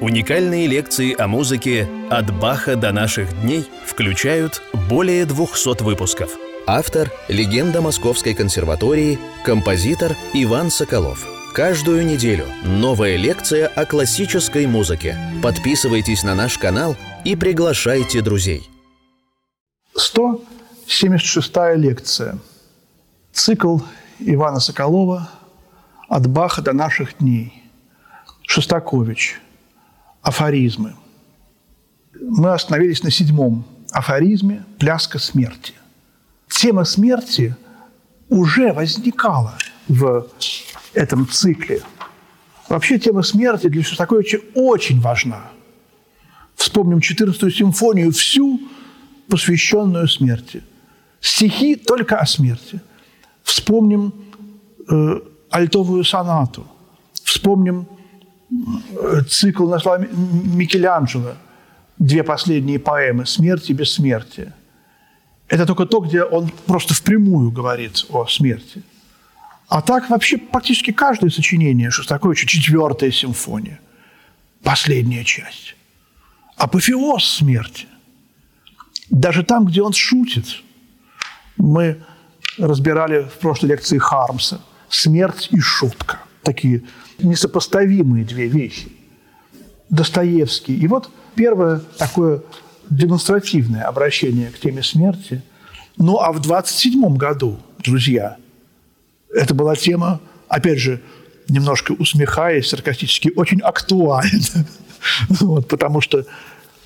Уникальные 0.00 0.66
лекции 0.66 1.14
о 1.14 1.28
музыке 1.28 1.86
«От 2.08 2.34
Баха 2.34 2.74
до 2.74 2.90
наших 2.90 3.38
дней» 3.42 3.68
включают 3.84 4.62
более 4.88 5.26
200 5.26 5.82
выпусков. 5.82 6.30
Автор– 6.66 7.12
легенда 7.28 7.82
Московской 7.82 8.32
консерватории, 8.32 9.18
композитор 9.44 10.16
Иван 10.32 10.70
Соколов. 10.70 11.26
Каждую 11.52 12.06
неделю 12.06 12.46
новая 12.64 13.16
лекция 13.16 13.66
о 13.68 13.84
классической 13.84 14.66
музыке. 14.66 15.18
Подписывайтесь 15.42 16.22
на 16.22 16.34
наш 16.34 16.56
канал 16.56 16.96
и 17.26 17.36
приглашайте 17.36 18.22
друзей. 18.22 18.70
176-я 19.94 21.74
лекция. 21.74 22.38
Цикл 23.32 23.80
Ивана 24.18 24.60
Соколова 24.60 25.28
«От 26.08 26.26
Баха 26.26 26.62
до 26.62 26.72
наших 26.72 27.18
дней». 27.18 27.62
Шостакович– 28.46 29.38
афоризмы. 30.22 30.94
Мы 32.20 32.52
остановились 32.52 33.02
на 33.02 33.10
седьмом 33.10 33.64
афоризме 33.92 34.64
«Пляска 34.78 35.18
смерти». 35.18 35.72
Тема 36.48 36.84
смерти 36.84 37.56
уже 38.28 38.72
возникала 38.72 39.56
в 39.88 40.28
этом 40.94 41.28
цикле. 41.28 41.82
Вообще 42.68 42.98
тема 42.98 43.22
смерти 43.22 43.68
для 43.68 43.82
Шостаковича 43.82 44.40
очень 44.54 45.00
важна. 45.00 45.50
Вспомним 46.54 46.98
14-ю 46.98 47.50
симфонию, 47.50 48.12
всю 48.12 48.60
посвященную 49.28 50.08
смерти. 50.08 50.62
Стихи 51.20 51.76
только 51.76 52.18
о 52.18 52.26
смерти. 52.26 52.80
Вспомним 53.42 54.12
э, 54.88 55.20
альтовую 55.50 56.04
сонату. 56.04 56.66
Вспомним 57.24 57.86
цикл 59.28 59.68
на 59.68 59.78
слова 59.78 59.98
Микеланджело, 59.98 61.36
две 61.98 62.22
последние 62.22 62.78
поэмы 62.78 63.26
«Смерть 63.26 63.70
и 63.70 63.72
бессмертие». 63.72 64.52
Это 65.48 65.66
только 65.66 65.86
то, 65.86 66.00
где 66.00 66.22
он 66.22 66.48
просто 66.66 66.94
впрямую 66.94 67.50
говорит 67.50 68.06
о 68.10 68.26
смерти. 68.26 68.82
А 69.68 69.82
так 69.82 70.08
вообще 70.10 70.38
практически 70.38 70.92
каждое 70.92 71.30
сочинение 71.30 71.90
Шостаковича– 71.90 72.46
четвертая 72.48 73.10
симфония, 73.10 73.80
последняя 74.62 75.24
часть. 75.24 75.76
Апофеоз 76.56 77.24
смерти. 77.24 77.86
Даже 79.10 79.42
там, 79.42 79.66
где 79.66 79.82
он 79.82 79.92
шутит, 79.92 80.62
мы 81.56 82.00
разбирали 82.58 83.22
в 83.22 83.38
прошлой 83.38 83.70
лекции 83.70 83.98
Хармса 83.98 84.60
«Смерть 84.88 85.48
и 85.50 85.60
шутка». 85.60 86.20
Такие 86.42 86.82
несопоставимые 87.18 88.24
две 88.24 88.46
вещи. 88.46 88.88
Достоевский. 89.88 90.76
И 90.76 90.86
вот 90.86 91.10
первое 91.34 91.80
такое 91.98 92.42
демонстративное 92.88 93.84
обращение 93.84 94.50
к 94.50 94.58
теме 94.58 94.82
смерти. 94.82 95.42
Ну, 95.96 96.18
а 96.18 96.32
в 96.32 96.40
27 96.40 97.16
году, 97.16 97.58
друзья, 97.78 98.36
это 99.32 99.54
была 99.54 99.76
тема, 99.76 100.20
опять 100.48 100.78
же, 100.78 101.00
немножко 101.48 101.92
усмехаясь 101.92 102.68
саркастически, 102.68 103.32
очень 103.36 103.60
актуальна. 103.60 104.66
Вот, 105.30 105.66
потому 105.66 106.02
что 106.02 106.26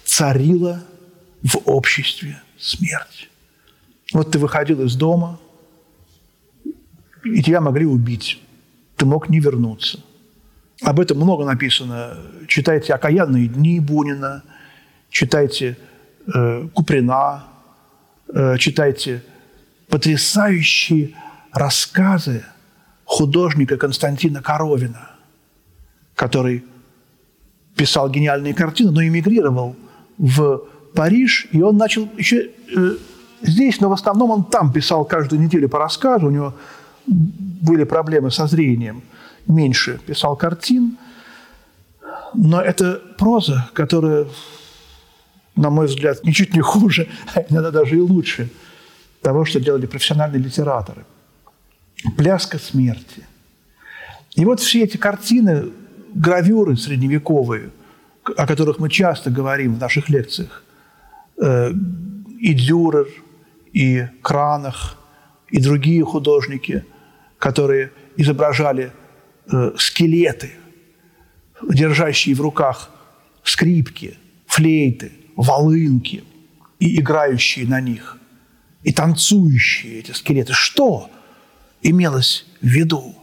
царила 0.05 0.85
в 1.43 1.57
обществе 1.65 2.41
смерть. 2.57 3.29
Вот 4.13 4.31
ты 4.31 4.39
выходил 4.39 4.83
из 4.83 4.95
дома, 4.95 5.41
и 7.25 7.43
тебя 7.43 7.61
могли 7.61 7.87
убить. 7.87 8.41
Ты 8.97 9.07
мог 9.07 9.29
не 9.29 9.41
вернуться– 9.41 10.01
об 10.83 11.01
этом 11.01 11.19
много 11.19 11.45
написано. 11.45 12.17
Читайте 12.49 12.95
«Окаянные 12.95 13.49
дни» 13.49 13.81
Бунина, 13.81 14.43
читайте 15.09 15.77
э, 16.33 16.69
Куприна, 16.75 17.45
э, 18.33 18.57
читайте 18.59 19.23
потрясающие 19.89 21.15
рассказы 21.53 22.45
художника 23.05 23.77
Константина 23.77 24.43
Коровина, 24.43 25.11
который 26.15 26.65
писал 27.77 28.11
гениальные 28.11 28.55
картины, 28.55 28.91
но 28.91 29.03
эмигрировал 29.03 29.77
в 30.19 30.63
Париж, 30.95 31.47
и 31.53 31.63
он 31.63 31.77
начал 31.77 32.09
еще 32.17 32.51
э, 32.77 32.97
здесь, 33.43 33.81
но 33.81 33.89
в 33.89 33.93
основном 33.93 34.31
он 34.31 34.45
там 34.45 34.73
писал 34.73 35.05
каждую 35.05 35.41
неделю 35.41 35.69
по 35.69 35.79
рассказу, 35.79 36.27
у 36.27 36.31
него 36.31 36.55
были 37.07 37.85
проблемы 37.85 38.31
со 38.31 38.47
зрением– 38.47 39.03
меньше 39.47 40.01
писал 40.07 40.37
картин, 40.37 40.97
но 42.35 42.61
это 42.61 43.01
проза, 43.19 43.71
которая, 43.75 44.27
на 45.57 45.71
мой 45.71 45.87
взгляд, 45.87 46.25
ничуть 46.25 46.55
не 46.55 46.61
хуже, 46.61 47.09
а 47.35 47.41
иногда 47.49 47.71
даже 47.71 47.97
и 47.97 48.01
лучше 48.01 48.51
того, 49.23 49.45
что 49.45 49.61
делали 49.61 49.87
профессиональные 49.87 50.43
литераторы. 50.43 51.05
«Пляска 52.17 52.59
смерти». 52.59 53.27
И 54.35 54.45
вот 54.45 54.61
все 54.61 54.83
эти 54.83 54.97
картины, 54.97 55.71
гравюры 56.15 56.77
средневековые, 56.77 57.71
о 58.37 58.47
которых 58.47 58.79
мы 58.79 58.91
часто 58.91 59.31
говорим 59.31 59.77
в 59.77 59.81
наших 59.81 60.09
лекциях, 60.09 60.65
э, 61.41 61.71
и 62.41 62.53
Дюрер, 62.53 63.07
и 63.73 64.07
Кранах, 64.23 64.97
и 65.49 65.63
другие 65.63 66.05
художники, 66.05 66.85
которые 67.45 67.91
изображали 68.17 68.91
э, 69.53 69.73
скелеты, 69.77 70.53
держащие 71.63 72.35
в 72.35 72.41
руках 72.41 72.89
скрипки, 73.43 74.17
флейты, 74.47 75.13
волынки 75.37 76.25
и 76.79 76.99
играющие 76.99 77.67
на 77.67 77.83
них, 77.83 78.17
и 78.83 78.95
танцующие 78.95 79.99
эти 79.99 80.13
скелеты. 80.13 80.55
Что 80.55 81.11
имелось 81.83 82.47
в 82.63 82.67
виду? 82.67 83.15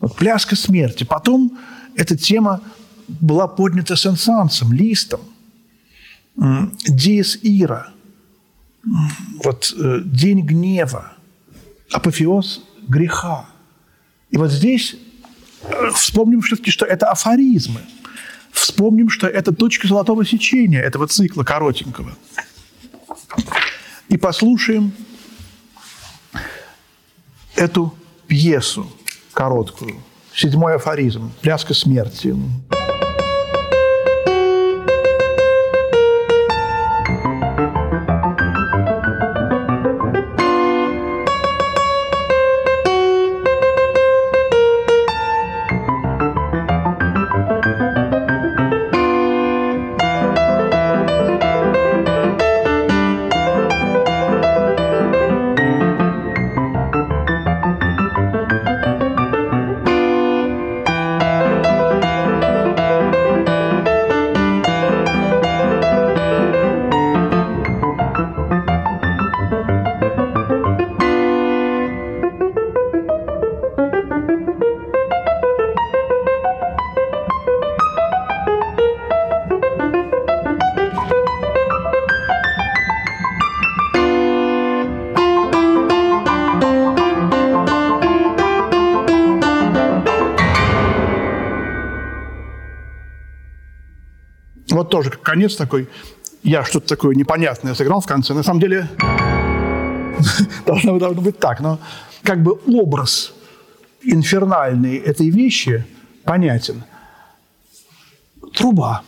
Вот 0.00 0.16
пляска 0.16 0.56
смерти. 0.56 1.04
Потом 1.04 1.56
эта 1.94 2.16
тема 2.16 2.60
была 3.06 3.46
поднята 3.46 3.94
сенсансом, 3.94 4.72
листом. 4.72 5.20
Диес 6.88 7.38
Ира, 7.42 7.92
вот 9.44 9.72
э, 9.78 10.00
день 10.04 10.40
гнева, 10.40 11.12
апофеоз 11.92 12.64
греха. 12.88 13.49
И 14.30 14.36
вот 14.36 14.50
здесь 14.50 14.96
Вспомним 15.94 16.40
все-таки, 16.40 16.70
что 16.70 16.86
это 16.86 17.10
афоризмы. 17.10 17.80
Вспомним, 18.50 19.10
что 19.10 19.26
это 19.26 19.52
точка 19.52 19.86
золотого 19.86 20.24
сечения 20.24 20.80
этого 20.80 21.06
цикла 21.06 21.44
коротенького. 21.44 22.16
И 24.08 24.16
послушаем 24.16 24.92
эту 27.54 27.94
пьесу 28.26 28.90
короткую. 29.32 30.02
Седьмой 30.34 30.76
афоризм. 30.76 31.30
Пляска 31.42 31.74
смерти. 31.74 32.34
Конец 95.30 95.54
такой. 95.56 95.88
Я 96.42 96.64
что-то 96.64 96.88
такое 96.88 97.14
непонятное 97.14 97.74
сыграл 97.74 98.00
в 98.00 98.06
конце. 98.06 98.34
На 98.34 98.42
самом 98.42 98.60
деле 98.60 98.88
должно, 100.66 100.98
должно 100.98 101.22
быть 101.22 101.38
так. 101.38 101.60
Но 101.60 101.78
как 102.22 102.42
бы 102.42 102.58
образ 102.66 103.32
инфернальный 104.02 104.96
этой 104.96 105.30
вещи 105.30 105.84
понятен. 106.24 106.82
Труба. 108.54 109.02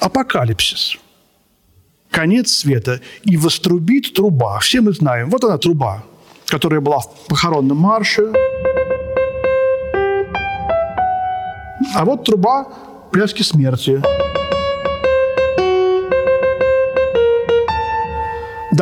апокалипсис, 0.00 0.96
конец 2.10 2.52
света, 2.52 3.00
и 3.24 3.36
вострубит 3.36 4.14
труба. 4.14 4.58
Все 4.60 4.80
мы 4.80 4.92
знаем, 4.92 5.30
вот 5.30 5.44
она 5.44 5.58
труба, 5.58 6.04
которая 6.46 6.80
была 6.80 7.00
в 7.00 7.26
похоронном 7.28 7.78
марше. 7.78 8.32
А 11.94 12.04
вот 12.04 12.24
труба 12.24 12.68
пляски 13.10 13.42
смерти. 13.42 14.02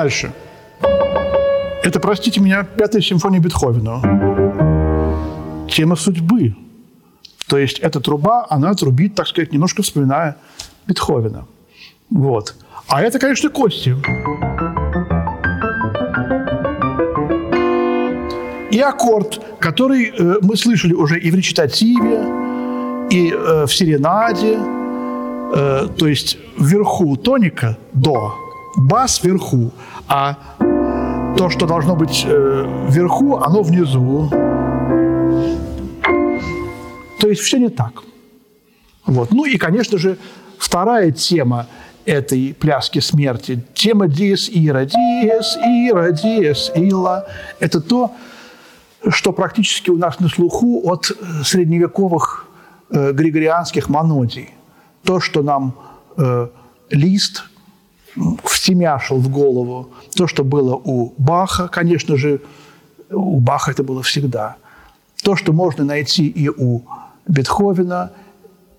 Дальше. 0.01 0.33
Это, 1.83 2.01
простите 2.01 2.41
меня, 2.41 2.63
пятая 2.65 3.03
симфония 3.03 3.39
Бетховена. 3.39 4.01
Тема 5.69 5.95
судьбы. 5.95 6.57
То 7.47 7.59
есть 7.59 7.81
эта 7.81 8.01
труба, 8.01 8.47
она 8.49 8.73
трубит, 8.73 9.15
так 9.15 9.27
сказать, 9.27 9.53
немножко 9.53 9.83
вспоминая 9.83 10.37
Бетховена. 10.87 11.45
Вот. 12.09 12.55
А 12.89 13.03
это, 13.03 13.19
конечно, 13.19 13.51
кости. 13.51 13.95
И 18.71 18.81
аккорд, 18.81 19.59
который 19.59 20.15
э, 20.19 20.39
мы 20.41 20.57
слышали 20.57 20.95
уже 20.95 21.21
и 21.21 21.31
в 21.31 21.35
речитативе, 21.35 22.25
и 23.11 23.35
э, 23.35 23.67
в 23.67 23.75
серенаде, 23.75 24.57
э, 25.55 25.89
то 25.95 26.07
есть 26.07 26.39
вверху 26.57 27.19
тоника 27.19 27.77
до, 27.93 28.50
бас 28.77 29.23
вверху, 29.23 29.73
а 30.09 30.37
то, 31.37 31.49
что 31.51 31.67
должно 31.67 31.97
быть 31.97 32.25
э, 32.27 32.87
вверху, 32.89 33.37
оно 33.37 33.63
внизу. 33.63 34.29
То 37.21 37.29
есть 37.29 37.43
все 37.43 37.59
не 37.59 37.69
так. 37.69 38.03
Вот. 39.07 39.31
Ну 39.31 39.45
и, 39.45 39.57
конечно 39.57 39.99
же, 39.99 40.19
вторая 40.59 41.11
тема 41.13 41.67
этой 42.05 42.55
пляски 42.55 43.01
смерти, 43.01 43.63
тема 43.75 44.09
диес 44.09 44.49
ира, 44.53 44.85
диес 44.85 45.57
ира, 45.57 46.11
диес 46.13 46.73
ила, 46.75 47.27
это 47.61 47.81
то, 47.81 48.13
что 49.09 49.33
практически 49.33 49.91
у 49.91 49.97
нас 49.97 50.21
на 50.21 50.29
слуху 50.29 50.83
от 50.85 51.11
средневековых 51.45 52.47
э, 52.91 53.13
григорианских 53.13 53.89
монодий. 53.89 54.51
То, 55.05 55.21
что 55.21 55.43
нам 55.43 55.75
э, 56.17 56.49
лист 56.91 57.45
втемяшил 58.45 59.19
в 59.19 59.29
голову, 59.29 59.91
то, 60.15 60.27
что 60.27 60.45
было 60.45 60.75
у 60.75 61.15
Баха, 61.19 61.69
конечно 61.69 62.17
же, 62.17 62.41
у 63.11 63.41
Баха 63.41 63.71
это 63.71 63.83
было 63.83 64.03
всегда. 64.03 64.57
То, 65.23 65.37
что 65.37 65.53
можно 65.53 65.85
найти 65.85 66.27
и 66.29 66.49
у 66.49 66.83
Бетховена, 67.27 68.11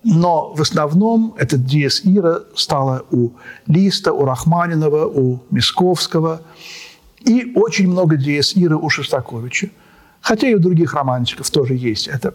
но 0.04 0.54
в 0.54 0.62
основном 0.62 1.36
этот 1.38 1.66
диез 1.66 2.02
ира 2.04 2.40
стало 2.56 3.06
у 3.12 3.30
Листа, 3.68 4.12
у 4.12 4.26
Рахманинова, 4.26 5.06
у 5.06 5.40
Мисковского 5.52 6.42
и 7.20 7.54
очень 7.56 7.88
много 7.88 8.18
диез 8.18 8.54
ира 8.56 8.78
у 8.78 8.90
Шостаковича. 8.90 9.70
Хотя 10.22 10.48
и 10.48 10.56
у 10.56 10.60
других 10.60 10.94
романтиков 10.94 11.50
тоже 11.50 11.76
есть 11.76 12.08
это. 12.08 12.34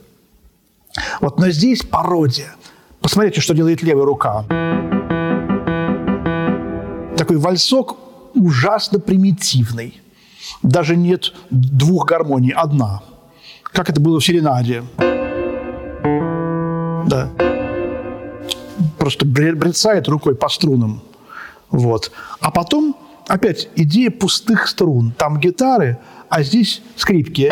Вот, 1.21 1.39
но 1.39 1.51
здесь 1.51 1.83
пародия. 1.83 2.55
Посмотрите, 3.01 3.41
что 3.41 3.55
делает 3.55 3.83
левая 3.83 4.05
рука. 4.05 4.45
Такой 7.27 7.39
вальсок 7.39 7.97
ужасно 8.35 9.01
примитивный. 9.01 10.01
Даже 10.63 10.95
нет 10.95 11.35
двух 11.51 12.07
гармоний, 12.07 12.53
одна. 12.53 13.03
Как 13.65 13.91
это 13.91 14.01
было 14.01 14.21
в 14.21 14.25
серенаде. 14.25 14.85
Да. 17.09 17.29
Просто 18.97 19.27
брецает 19.27 20.07
рукой 20.07 20.37
по 20.37 20.49
струнам. 20.49 21.03
Вот. 21.71 22.13
А 22.39 22.53
потом 22.53 22.95
опять 23.27 23.71
идея 23.75 24.13
пустых 24.13 24.69
струн. 24.69 25.13
Там 25.19 25.41
гитары, 25.41 25.99
а 26.29 26.45
здесь 26.45 26.81
скрипки. 26.95 27.51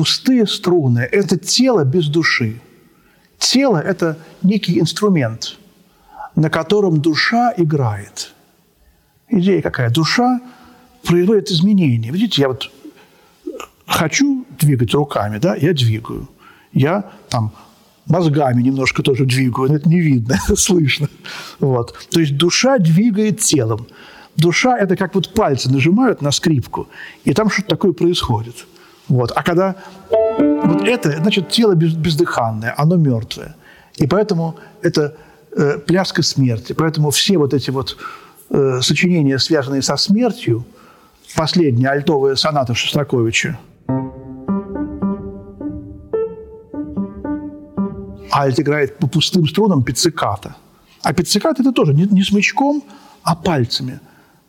Пустые 0.00 0.46
струны– 0.46 1.00
это 1.12 1.36
тело 1.36 1.84
без 1.84 2.06
души. 2.06 2.58
Тело– 3.38 3.76
это 3.86 4.16
некий 4.42 4.80
инструмент, 4.80 5.58
на 6.34 6.48
котором 6.48 7.02
душа 7.02 7.52
играет. 7.58 8.32
Идея 9.28 9.60
какая? 9.60 9.90
Душа 9.90 10.40
производит 11.04 11.50
изменения. 11.50 12.10
Видите, 12.10 12.40
я 12.40 12.48
вот 12.48 12.70
хочу 13.86 14.46
двигать 14.58 14.94
руками, 14.94 15.36
да, 15.36 15.54
я 15.54 15.74
двигаю. 15.74 16.30
Я 16.72 17.10
там 17.28 17.52
мозгами 18.06 18.62
немножко 18.62 19.02
тоже 19.02 19.26
двигаю, 19.26 19.68
но 19.68 19.76
это 19.76 19.86
не 19.86 20.00
видно, 20.00 20.38
слышно. 20.56 21.10
Вот. 21.58 21.94
То 22.10 22.20
есть 22.20 22.38
душа 22.38 22.78
двигает 22.78 23.40
телом. 23.40 23.86
Душа– 24.34 24.78
это 24.80 24.96
как 24.96 25.14
вот 25.14 25.34
пальцы 25.34 25.70
нажимают 25.70 26.22
на 26.22 26.30
скрипку, 26.30 26.88
и 27.24 27.34
там 27.34 27.50
что-то 27.50 27.68
такое 27.68 27.92
происходит. 27.92 28.64
Вот. 29.10 29.32
А 29.36 29.42
когда 29.42 29.74
вот 30.38 30.82
это, 30.88 31.18
значит, 31.18 31.50
тело 31.50 31.74
без, 31.74 31.92
бездыханное, 31.92 32.74
оно 32.78 32.96
мертвое. 32.96 33.54
И 33.96 34.06
поэтому 34.06 34.56
это 34.80 35.14
э, 35.52 35.78
пляска 35.78 36.22
смерти. 36.22 36.72
Поэтому 36.72 37.10
все 37.10 37.36
вот 37.36 37.52
эти 37.52 37.70
вот 37.70 37.98
э, 38.50 38.80
сочинения, 38.80 39.38
связанные 39.38 39.82
со 39.82 39.96
смертью, 39.96 40.64
последняя 41.36 41.90
альтовая 41.90 42.36
соната 42.36 42.74
Шостаковича– 42.74 43.58
альт 48.40 48.60
играет 48.60 48.98
по 48.98 49.06
пустым 49.06 49.46
струнам 49.46 49.82
пицциката. 49.82 50.54
А 51.02 51.12
пиццикат– 51.12 51.60
это 51.60 51.72
тоже 51.72 51.94
не, 51.94 52.06
не 52.06 52.22
смычком, 52.22 52.82
а 53.22 53.34
пальцами. 53.34 54.00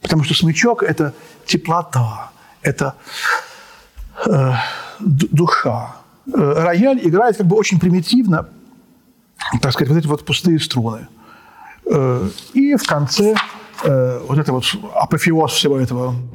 Потому 0.01 0.23
что 0.23 0.33
смычок– 0.33 0.83
это 0.91 1.13
теплота, 1.45 2.31
это 2.61 2.95
э, 4.25 4.53
душа. 4.99 5.95
Э, 6.27 6.63
рояль 6.63 6.99
играет 7.03 7.37
как 7.37 7.47
бы 7.47 7.55
очень 7.55 7.79
примитивно, 7.79 8.47
так 9.61 9.73
сказать, 9.73 9.89
вот 9.89 9.97
эти 9.97 10.07
вот 10.07 10.25
пустые 10.25 10.59
струны. 10.59 11.07
Э, 11.85 12.29
и 12.53 12.75
в 12.75 12.83
конце 12.85 13.35
вот 13.83 14.37
это 14.37 14.51
вот 14.53 14.63
апофеоз 14.93 15.53
всего 15.53 15.79
этого– 15.79 16.13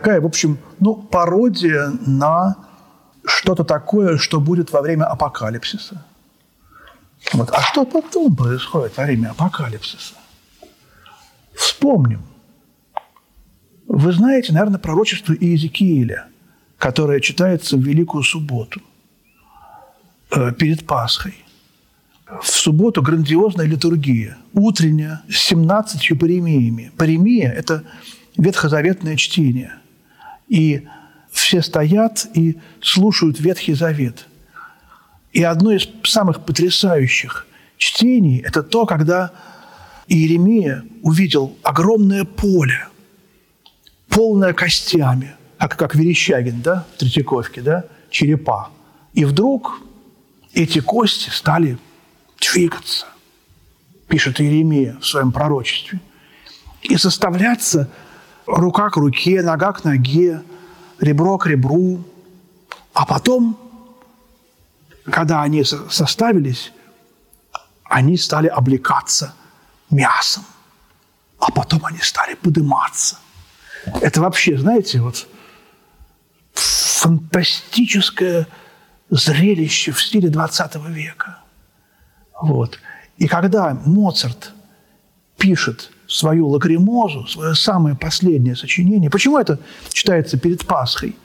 такая, 0.00 0.20
в 0.20 0.26
общем, 0.26 0.58
ну, 0.80 0.94
пародия 0.94 1.92
на 2.06 2.56
что-то 3.24 3.64
такое, 3.64 4.16
что 4.16 4.40
будет 4.40 4.72
во 4.72 4.80
время 4.80 5.04
апокалипсиса. 5.04 6.02
Вот. 7.32 7.50
А 7.50 7.62
что 7.62 7.84
потом 7.84 8.34
происходит 8.34 8.96
во 8.96 9.04
время 9.04 9.30
апокалипсиса? 9.30 10.14
Вспомним. 11.54 12.22
Вы 13.86 14.12
знаете, 14.12 14.52
наверное, 14.52 14.78
пророчество 14.78 15.32
Иезекииля, 15.32 16.28
которое 16.78 17.20
читается 17.20 17.76
в 17.76 17.80
Великую 17.80 18.22
Субботу 18.22 18.80
э, 20.30 20.52
перед 20.52 20.86
Пасхой. 20.86 21.34
В 22.40 22.46
субботу 22.46 23.02
грандиозная 23.02 23.66
литургия, 23.66 24.38
утренняя, 24.52 25.22
с 25.28 25.36
17 25.48 26.18
паремиями. 26.18 26.92
Паремия– 26.96 27.50
это 27.52 27.82
ветхозаветное 28.36 29.16
чтение. 29.16 29.74
И 30.48 30.86
все 31.32 31.60
стоят 31.60 32.28
и 32.34 32.58
слушают 32.80 33.40
Ветхий 33.40 33.74
Завет. 33.74 34.26
И 35.32 35.42
одно 35.42 35.72
из 35.72 35.88
самых 36.04 36.44
потрясающих 36.44 37.46
чтений– 37.76 38.38
это 38.46 38.62
то, 38.62 38.86
когда 38.86 39.32
Иеремия 40.06 40.84
увидел 41.02 41.56
огромное 41.62 42.24
поле, 42.24 42.88
полное 44.08 44.52
костями, 44.52 45.36
как, 45.58 45.76
как 45.76 45.94
Верещагин, 45.94 46.62
да, 46.62 46.84
в 46.94 46.98
Третьяковке, 46.98 47.62
да, 47.62 47.84
черепа. 48.10 48.70
И 49.12 49.24
вдруг 49.24 49.80
эти 50.52 50.80
кости 50.80 51.30
стали 51.30 51.78
двигаться, 52.40 53.06
пишет 54.08 54.40
Иеремия 54.40 54.96
в 55.00 55.06
своем 55.06 55.30
пророчестве, 55.30 56.00
и 56.82 56.96
составляться 56.96 57.88
рука 58.46 58.90
к 58.90 58.96
руке, 58.96 59.42
нога 59.42 59.72
к 59.72 59.84
ноге, 59.84 60.42
ребро 60.98 61.38
к 61.38 61.46
ребру. 61.46 62.02
А 62.92 63.06
потом, 63.06 63.56
когда 65.04 65.42
они 65.42 65.64
составились, 65.64 66.72
они 67.84 68.16
стали 68.16 68.46
облекаться 68.46 69.34
мясом. 69.90 70.44
А 71.38 71.50
потом 71.50 71.84
они 71.86 71.98
стали 71.98 72.34
подниматься. 72.34 73.16
Это 74.00 74.20
вообще, 74.20 74.58
знаете, 74.58 75.00
вот 75.00 75.26
фантастическое 76.54 78.46
зрелище 79.08 79.92
в 79.92 80.02
стиле 80.02 80.28
20 80.28 80.76
века. 80.88 81.38
Вот. 82.40 82.78
И 83.16 83.26
когда 83.26 83.74
Моцарт 83.86 84.52
пишет 85.38 85.90
свою 86.06 86.48
лакримозу, 86.48 87.26
свое 87.26 87.54
самое 87.54 87.96
последнее 87.96 88.56
сочинение, 88.56 89.10
почему 89.10 89.38
это 89.38 89.58
читается 89.92 90.38
перед 90.38 90.66
Пасхой? 90.66 91.16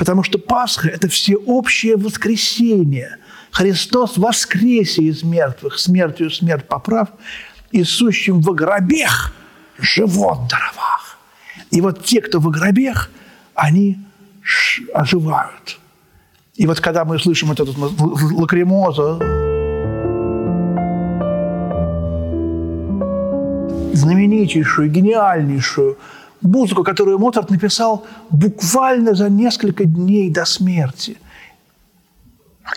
Потому 0.00 0.22
что 0.22 0.38
Пасха– 0.38 0.88
это 0.94 1.08
всеобщее 1.08 1.98
воскресение. 1.98 3.18
Христос 3.50 4.16
воскресе 4.16 5.02
из 5.02 5.22
мертвых, 5.22 5.78
смертью 5.78 6.30
смерть 6.30 6.66
поправ, 6.66 7.10
и 7.70 7.84
сущим 7.84 8.40
в 8.40 8.54
гробех 8.54 9.34
живот 9.78 10.48
даровах. 10.48 11.18
И 11.70 11.82
вот 11.82 12.02
те, 12.02 12.22
кто 12.22 12.40
в 12.40 12.48
гробех, 12.48 13.10
они 13.54 13.98
оживают. 14.94 15.78
И 16.54 16.66
вот 16.66 16.80
когда 16.80 17.04
мы 17.04 17.18
слышим 17.18 17.48
вот 17.48 17.60
эту 17.60 17.74
лакримозу, 18.40 19.18
знаменитейшую, 23.92 24.90
гениальнейшую 24.90 25.98
музыку, 26.42 26.84
которую 26.84 27.18
Моцарт 27.18 27.50
написал 27.50 28.06
буквально 28.30 29.14
за 29.14 29.28
несколько 29.28 29.84
дней 29.84 30.30
до 30.30 30.44
смерти. 30.44 31.18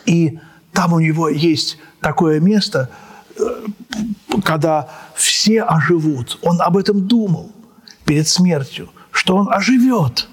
И 0.06 0.40
там 0.72 0.94
у 0.94 1.00
него 1.00 1.30
есть 1.30 1.78
такое 2.02 2.40
место, 2.40 2.90
э, 3.38 3.44
когда 4.44 4.90
все 5.16 5.64
оживут. 5.64 6.40
Он 6.42 6.62
об 6.62 6.78
этом 6.78 7.08
думал 7.08 7.52
перед 8.06 8.28
смертью, 8.28 8.90
что 9.12 9.36
он 9.36 9.52
оживет. 9.52 10.28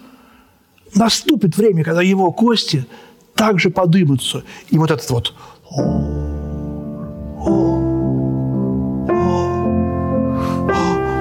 Наступит 0.94 1.56
время, 1.56 1.84
когда 1.84 2.02
его 2.02 2.32
кости 2.32 2.87
также 3.34 3.70
подымутся. 3.70 4.42
И 4.70 4.78
вот 4.78 4.90
этот 4.90 5.08
вот 5.10 5.34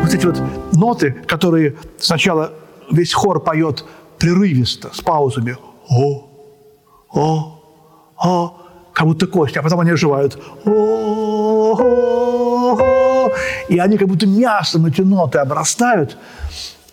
вот 0.10 0.16
эти 0.16 0.26
вот 0.26 0.42
ноты, 0.74 1.12
которые 1.28 1.76
сначала 2.00 2.52
весь 2.92 3.14
хор 3.14 3.44
поет 3.44 3.86
прерывисто, 4.18 4.90
с 4.94 5.02
паузами. 5.02 5.56
О, 5.88 6.28
о, 7.12 7.62
о, 8.18 8.58
как 8.94 9.08
будто 9.08 9.28
кости, 9.28 9.60
а 9.60 9.62
потом 9.62 9.80
они 9.82 9.92
оживают. 9.92 10.40
О, 10.66 11.76
о, 11.80 12.78
о, 12.80 13.30
и 13.70 13.78
они 13.78 13.98
как 13.98 14.08
будто 14.08 14.26
мясом 14.26 14.88
эти 14.88 15.02
ноты 15.02 15.38
обрастают. 15.38 16.18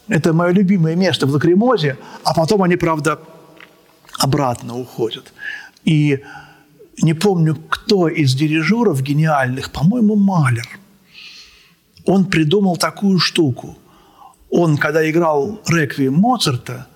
Это 0.08 0.32
мое 0.32 0.52
любимое 0.52 0.94
место 0.94 1.26
в 1.26 1.30
лакримозе, 1.30 1.96
а 2.23 2.35
потом 2.35 2.62
они, 2.62 2.76
правда, 2.76 3.18
обратно 4.18 4.78
уходят. 4.78 5.32
И 5.85 6.23
не 7.02 7.14
помню, 7.14 7.56
кто 7.68 8.08
из 8.08 8.35
дирижеров 8.35 9.02
гениальных, 9.02 9.70
по-моему, 9.70 10.16
Малер– 10.16 10.68
он 12.06 12.25
придумал 12.26 12.76
такую 12.76 13.18
штуку. 13.18 13.76
Он, 14.50 14.76
когда 14.76 15.08
играл 15.10 15.60
реквием 15.66 16.14
Моцарта, 16.14 16.86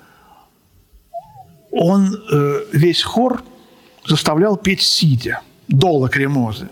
он 1.73 2.15
э, 2.15 2.65
весь 2.73 3.03
хор 3.03 3.43
заставлял 4.07 4.57
петь 4.57 4.83
сидя, 4.83 5.43
до 5.69 5.93
лакримозы, 5.93 6.69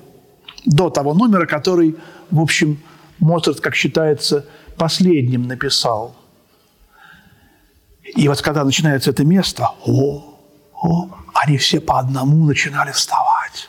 до 0.65 0.91
того 0.91 1.15
номера, 1.15 1.47
который, 1.47 1.97
в 2.31 2.41
общем, 2.41 2.79
Моцарт, 3.19 3.61
как 3.61 3.75
считается, 3.75 4.45
последним 4.77 5.49
написал. 5.49 6.17
И 8.17 8.29
вот 8.29 8.41
когда 8.41 8.65
начинается 8.65 9.11
это 9.11 9.25
место, 9.25 9.69
о, 9.85 10.39
о, 10.75 11.09
они 11.35 11.59
все 11.59 11.81
по 11.81 11.99
одному 11.99 12.47
начинали 12.47 12.93
вставать. 12.93 13.69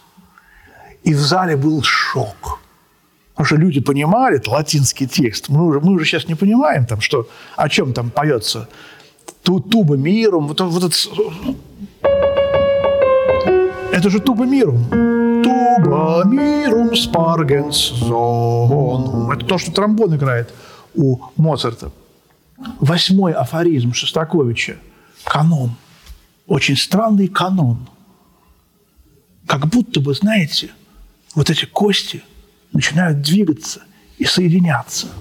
И 1.03 1.13
в 1.13 1.19
зале 1.19 1.57
был 1.57 1.81
шок– 1.81 2.59
Потому 3.39 3.48
что 3.48 3.55
люди 3.55 3.79
понимали 3.79 4.36
это 4.36 4.51
латинский 4.51 5.08
текст. 5.08 5.48
Мы 5.48 5.65
уже, 5.65 5.79
мы 5.79 5.93
уже 5.93 6.03
сейчас 6.03 6.27
не 6.27 6.36
понимаем, 6.36 6.86
там, 6.86 7.00
что, 7.00 7.29
о 7.55 7.69
чем 7.69 7.93
там 7.93 8.10
поется. 8.10 8.67
Ту, 9.43 9.62
туба 9.62 9.96
мирум. 9.96 10.48
Вот, 10.48 10.60
вот 10.60 10.84
это, 10.84 10.98
это 13.93 14.10
же 14.10 14.19
туба 14.19 14.46
мирум. 14.46 14.84
Туба 15.41 16.24
мирум 16.25 16.93
спаргенс 16.93 17.91
зонум. 17.91 19.31
Это 19.31 19.46
то, 19.46 19.58
что 19.58 19.72
тромбон 19.72 20.17
играет 20.17 20.53
у 20.93 21.19
Моцарта. 21.38 21.93
Восьмой 22.81 23.31
афоризм 23.31 23.93
Шостаковича. 23.93 24.75
Канон. 25.24 25.75
Очень 26.46 26.75
странный 26.75 27.29
канон. 27.29 27.88
Как 29.48 29.67
будто 29.67 30.01
бы, 30.01 30.13
знаете, 30.13 30.72
вот 31.36 31.50
эти 31.50 31.63
кости– 31.63 32.22
начинают 32.73 33.21
двигаться 33.21 33.83
и 34.17 34.25
соединяться– 34.25 35.07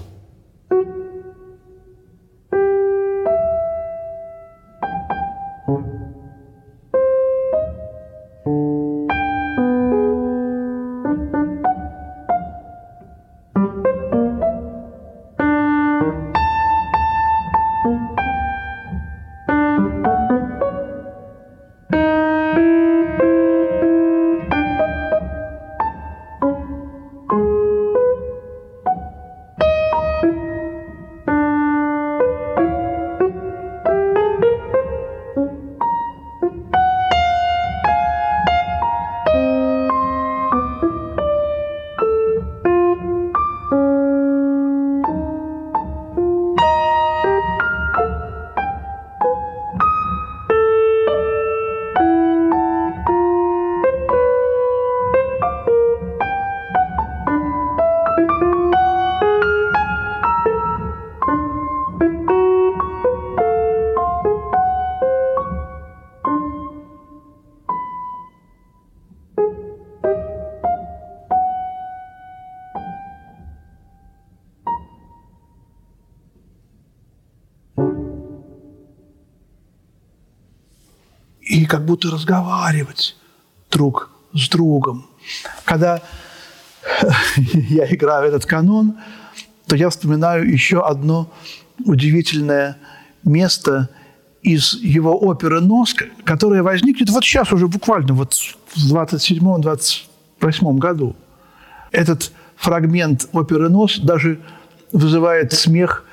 будто 81.99 82.11
разговаривать 82.15 83.15
друг 83.71 84.09
с 84.33 84.47
другом. 84.49 85.05
Когда 85.65 86.01
я 87.35 87.85
играю 87.93 88.29
этот 88.29 88.45
канон, 88.45 88.95
то 89.67 89.75
я 89.75 89.89
вспоминаю 89.89 90.49
еще 90.49 90.81
одно 90.85 91.29
удивительное 91.85 92.77
место 93.23 93.89
из 94.41 94.75
его 94.75 95.19
оперы 95.19 95.59
«Нос», 95.59 95.93
которая 96.23 96.63
возникнет 96.63 97.09
вот 97.09 97.25
сейчас 97.25 97.51
уже 97.51 97.67
буквально 97.67 98.13
вот 98.13 98.33
в 98.33 98.93
27-28 98.93 100.77
году. 100.77 101.15
Этот 101.91 102.31
фрагмент 102.55 103.27
оперы 103.33 103.69
«Нос» 103.69 103.99
даже 103.99 104.39
вызывает 104.93 105.51
смех 105.51 106.05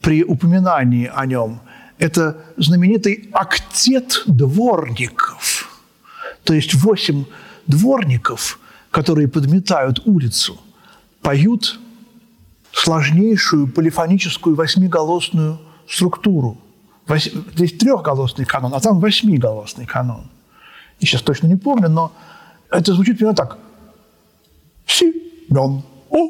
при 0.00 0.24
упоминании 0.24 1.10
о 1.14 1.26
нем– 1.26 1.60
это 1.98 2.44
знаменитый 2.56 3.28
актет 3.32 4.22
дворников. 4.26 5.70
То 6.42 6.54
есть 6.54 6.74
восемь 6.74 7.24
дворников, 7.66 8.58
которые 8.90 9.28
подметают 9.28 10.02
улицу, 10.06 10.60
поют 11.22 11.80
сложнейшую 12.72 13.68
полифоническую 13.68 14.56
восьмиголосную 14.56 15.60
структуру. 15.88 16.58
Здесь 17.08 17.72
трехголосный 17.72 18.44
канон, 18.44 18.74
а 18.74 18.80
там 18.80 19.00
восьмиголосный 19.00 19.86
канон. 19.86 20.30
Я 21.00 21.06
сейчас 21.06 21.22
точно 21.22 21.46
не 21.46 21.56
помню, 21.56 21.88
но 21.88 22.12
это 22.70 22.92
звучит 22.94 23.18
примерно 23.18 23.36
так. 23.36 23.58
Семен, 24.86 25.82
о, 26.10 26.28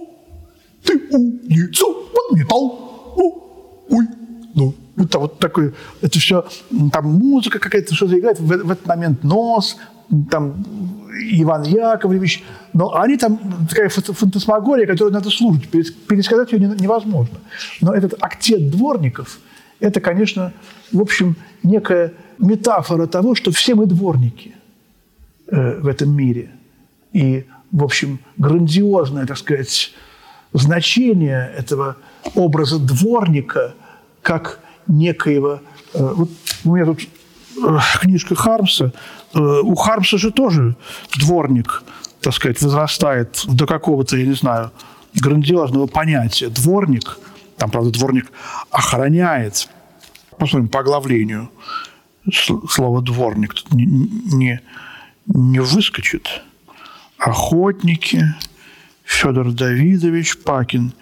ты 0.84 0.98
улицу 1.10 2.10
подметал, 2.14 3.14
о, 3.16 3.86
ой, 3.88 4.06
ну, 4.54 4.74
вот, 4.96 5.14
вот 5.14 5.38
такой, 5.38 5.74
это 6.02 6.18
все, 6.18 6.46
там 6.92 7.06
музыка 7.06 7.58
какая-то, 7.58 7.94
что-то 7.94 8.18
играет, 8.18 8.38
в, 8.38 8.46
в 8.46 8.70
этот 8.70 8.86
момент 8.86 9.24
нос, 9.24 9.76
там 10.30 10.64
Иван 11.32 11.62
Яковлевич. 11.62 12.44
Но 12.72 12.94
они 12.94 13.16
там 13.16 13.38
такая 13.68 13.88
фантасмагория, 13.88 14.86
которую 14.86 15.12
надо 15.12 15.30
слушать. 15.30 15.68
Пересказать 15.68 16.52
ее 16.52 16.60
невозможно. 16.60 17.38
Но 17.80 17.94
этот 17.94 18.14
актет 18.20 18.70
дворников– 18.70 19.38
это, 19.80 20.00
конечно, 20.00 20.52
в 20.92 21.00
общем, 21.00 21.36
некая 21.62 22.12
метафора 22.38 23.06
того, 23.06 23.34
что 23.34 23.50
все 23.50 23.74
мы 23.74 23.86
дворники 23.86 24.54
э, 25.46 25.80
в 25.80 25.86
этом 25.86 26.10
мире. 26.16 26.50
И, 27.12 27.46
в 27.70 27.84
общем, 27.84 28.18
грандиозное, 28.36 29.26
так 29.26 29.38
сказать, 29.38 29.92
значение 30.52 31.52
этого 31.56 31.96
образа 32.34 32.78
дворника 32.78 33.74
как 34.22 34.60
некоего... 34.88 35.60
Э, 35.94 36.12
вот 36.14 36.30
у 36.64 36.74
меня 36.74 36.86
тут 36.86 37.00
э, 37.02 37.78
книжка 38.00 38.34
Хармса. 38.34 38.92
Э, 39.34 39.38
у 39.38 39.74
Хармса 39.74 40.18
же 40.18 40.30
тоже 40.30 40.76
дворник, 41.18 41.82
так 42.20 42.34
сказать, 42.34 42.60
возрастает 42.62 43.42
до 43.46 43.66
какого-то, 43.66 44.16
я 44.16 44.26
не 44.26 44.34
знаю, 44.34 44.70
грандиозного 45.14 45.86
понятия. 45.86 46.48
Дворник, 46.48 47.18
там, 47.56 47.70
правда, 47.70 47.90
дворник 47.90 48.30
охраняет. 48.70 49.68
Посмотрим 50.38 50.68
по 50.68 50.80
оглавлению. 50.80 51.50
Слово 52.32 53.02
«дворник» 53.02 53.52
тут 53.52 53.74
не, 53.74 53.84
не, 53.84 54.60
не 55.26 55.60
выскочит. 55.60 56.42
Охотники, 57.18 58.34
Федор 59.04 59.52
Давидович, 59.52 60.38
Пакин, 60.38 60.94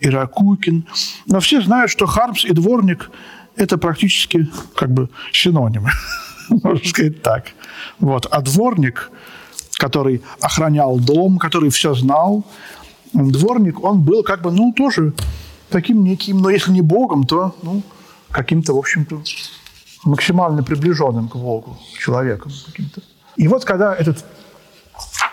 Иракукин. 0.00 0.86
Но 1.26 1.40
все 1.40 1.60
знают, 1.60 1.90
что 1.90 2.06
Хармс 2.06 2.44
и 2.44 2.52
дворник– 2.52 3.10
это 3.56 3.78
практически 3.78 4.48
как 4.74 4.90
бы 4.90 5.08
синонимы. 5.32 5.90
Можно 6.48 6.88
сказать 6.88 7.22
так. 7.22 7.46
Вот. 7.98 8.26
А 8.30 8.40
дворник, 8.40 9.10
который 9.78 10.22
охранял 10.40 10.98
дом, 10.98 11.38
который 11.38 11.70
все 11.70 11.94
знал, 11.94 12.44
дворник, 13.12 13.82
он 13.82 14.02
был 14.02 14.22
как 14.22 14.42
бы, 14.42 14.52
ну, 14.52 14.72
тоже 14.72 15.12
таким 15.70 16.04
неким, 16.04 16.38
но 16.38 16.50
если 16.50 16.70
не 16.72 16.82
богом, 16.82 17.24
то, 17.24 17.54
ну, 17.62 17.82
каким-то, 18.30 18.74
в 18.74 18.78
общем-то, 18.78 19.22
максимально 20.04 20.62
приближенным 20.62 21.28
к 21.28 21.36
Богу, 21.36 21.78
человеком 21.98 22.52
каким-то. 22.66 23.02
И 23.36 23.48
вот 23.48 23.64
когда 23.64 23.94
этот 23.94 24.24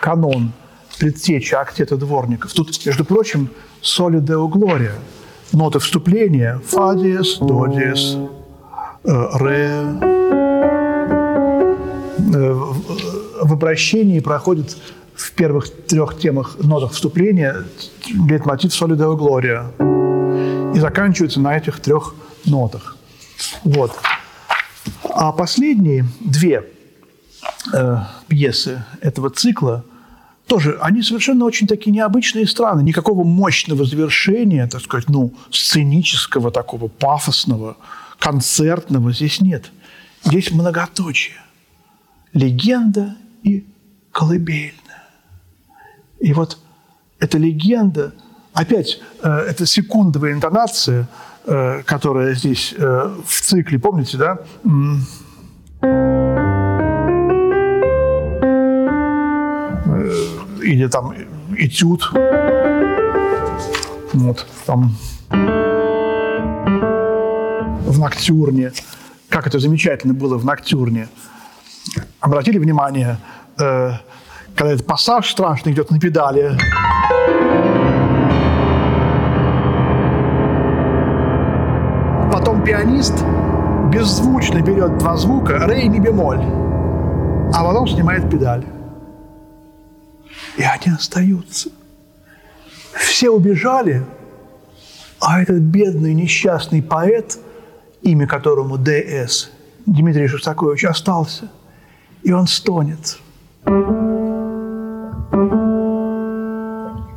канон 0.00 0.52
предтеча 0.98 1.60
актета 1.60 1.96
дворников, 1.96 2.52
тут, 2.52 2.84
между 2.86 3.04
прочим, 3.04 3.50
соли 3.80 4.20
део 4.20 4.48
глория, 4.48 4.94
ноты 5.52 5.78
вступления, 5.78 6.60
фа 6.64 6.94
диез, 6.94 7.38
до 7.38 7.66
диез, 7.66 8.16
ре, 9.04 9.82
в 13.40 13.52
обращении 13.52 14.20
проходит 14.20 14.76
в 15.14 15.32
первых 15.32 15.70
трех 15.86 16.18
темах 16.18 16.56
нотах 16.58 16.92
вступления 16.92 17.64
лейтмотив 18.28 18.74
соли 18.74 18.96
део 18.96 19.16
глория 19.16 19.66
и 20.74 20.78
заканчивается 20.78 21.40
на 21.40 21.56
этих 21.56 21.80
трех 21.80 22.14
нотах. 22.44 22.96
Вот. 23.64 23.92
А 25.10 25.32
последние 25.32 26.04
две 26.20 26.64
э, 27.72 27.96
пьесы 28.28 28.84
этого 29.00 29.30
цикла 29.30 29.84
тоже, 30.46 30.78
они 30.80 31.02
совершенно 31.02 31.44
очень 31.44 31.66
такие 31.66 31.92
необычные 31.92 32.46
страны. 32.46 32.82
Никакого 32.82 33.24
мощного 33.24 33.84
завершения, 33.84 34.66
так 34.66 34.82
сказать, 34.82 35.08
ну, 35.08 35.32
сценического 35.50 36.50
такого, 36.50 36.88
пафосного, 36.88 37.76
концертного 38.18 39.12
здесь 39.12 39.40
нет. 39.40 39.70
Здесь 40.24 40.50
многоточие. 40.50 41.36
Легенда 42.32 43.16
и 43.42 43.66
колыбельная. 44.12 44.72
И 46.20 46.32
вот 46.32 46.58
эта 47.18 47.38
легенда, 47.38 48.14
опять, 48.52 49.00
э, 49.22 49.28
это 49.28 49.66
секундовая 49.66 50.32
интонация– 50.32 51.08
Э, 51.48 51.84
которая 51.84 52.34
здесь 52.34 52.74
э, 52.76 53.14
в 53.24 53.40
цикле, 53.40 53.78
помните, 53.78 54.16
да? 54.16 54.38
Или 60.66 60.86
там 60.88 61.14
этюд. 61.56 62.10
Вот, 64.12 64.46
там 64.66 64.94
в 67.86 67.98
Ноктюрне. 67.98 68.72
Как 69.28 69.46
это 69.46 69.58
замечательно 69.58 70.14
было 70.14 70.36
в 70.36 70.44
Ноктюрне. 70.44 71.08
Обратили 72.20 72.58
внимание, 72.58 73.18
когда 73.56 74.00
этот 74.56 74.86
пассаж 74.86 75.30
страшный 75.30 75.72
идет 75.72 75.90
на 75.90 75.98
педали. 75.98 76.58
пианист 82.66 83.24
беззвучно 83.92 84.60
берет 84.60 84.98
два 84.98 85.16
звука, 85.16 85.66
ре 85.68 85.82
и 85.82 85.88
бемоль, 85.88 86.42
а 87.54 87.64
потом 87.64 87.86
снимает 87.86 88.28
педаль. 88.28 88.64
И 90.56 90.62
они 90.62 90.94
остаются. 90.94 91.70
Все 92.94 93.30
убежали, 93.30 94.04
а 95.20 95.42
этот 95.42 95.60
бедный 95.60 96.14
несчастный 96.14 96.82
поэт, 96.82 97.38
имя 98.02 98.26
которому 98.26 98.78
Д.С., 98.78 99.50
Дмитрий 99.84 100.28
Шостакович, 100.28 100.84
остался. 100.84 101.50
И 102.22 102.32
он 102.32 102.46
стонет. 102.46 103.18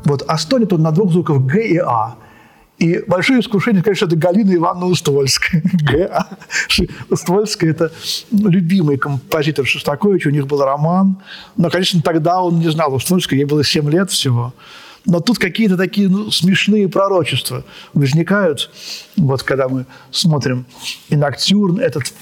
Вот, 0.06 0.24
а 0.28 0.38
стонет 0.38 0.74
он 0.74 0.82
на 0.82 0.92
двух 0.92 1.12
звуках 1.12 1.42
Г 1.42 1.66
и 1.66 1.78
А– 1.78 2.16
и 2.80 3.04
большое 3.06 3.42
искушение, 3.42 3.84
конечно, 3.84 4.06
это 4.06 4.16
Галина 4.16 4.56
Ивановна 4.56 4.86
Уствольская. 4.86 5.62
Г.А. 5.82 6.30
Уствольская– 7.10 7.70
это 7.72 7.92
любимый 8.32 8.98
композитор 8.98 9.66
Шостаковича, 9.66 10.30
у 10.30 10.32
них 10.32 10.48
был 10.48 10.64
роман. 10.64 11.22
Но, 11.58 11.70
конечно, 11.70 12.02
тогда 12.02 12.42
он 12.42 12.60
не 12.60 12.72
знал 12.72 12.94
Уствольской, 12.94 13.38
ей 13.38 13.44
было 13.44 13.66
7 13.66 13.90
лет 13.90 14.10
всего. 14.12 14.54
Но 15.06 15.20
тут 15.20 15.40
какие-то 15.40 15.76
такие 15.76 16.08
ну, 16.08 16.32
смешные 16.32 16.88
пророчества 16.88 17.66
возникают, 17.94 18.72
вот 19.18 19.44
когда 19.44 19.68
мы 19.68 19.86
смотрим 20.12 20.66
и 21.10 21.18
Ноктюрн 21.18 21.80
этот, 21.80 22.14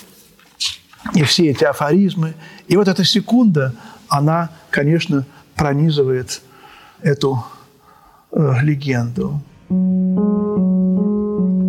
и 1.13 1.21
все 1.23 1.49
эти 1.49 1.65
афоризмы. 1.65 2.33
И 2.67 2.77
вот 2.77 2.87
эта 2.87 3.03
секунда, 3.03 3.75
она, 4.07 4.49
конечно, 4.71 5.23
пронизывает 5.55 6.41
эту 7.01 7.45
э, 8.31 8.53
легенду. 8.63 9.39
Thank 9.69 10.17
you. 10.19 11.66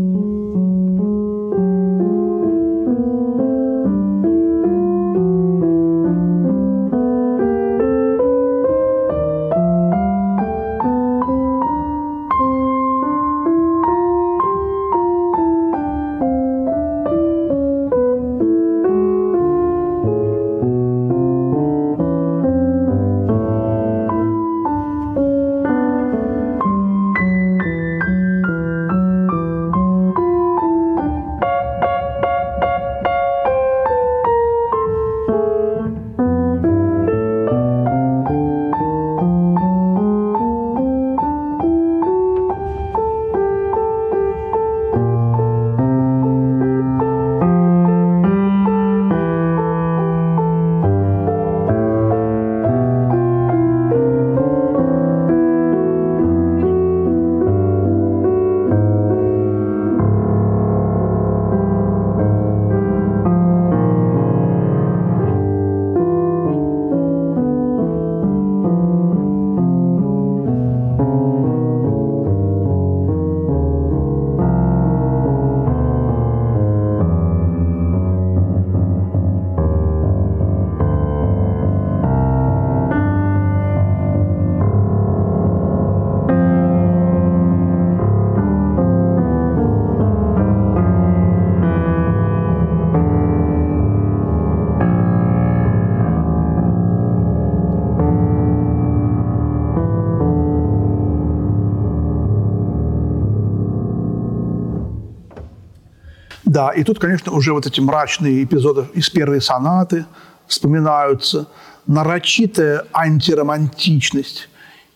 И 106.70 106.84
тут, 106.84 106.98
конечно, 106.98 107.32
уже 107.32 107.52
вот 107.52 107.66
эти 107.66 107.80
мрачные 107.80 108.42
эпизоды 108.44 108.86
из 108.94 109.08
первой 109.10 109.40
сонаты 109.40 110.06
вспоминаются. 110.46 111.46
Нарочитая 111.86 112.84
антиромантичность. 112.92 114.48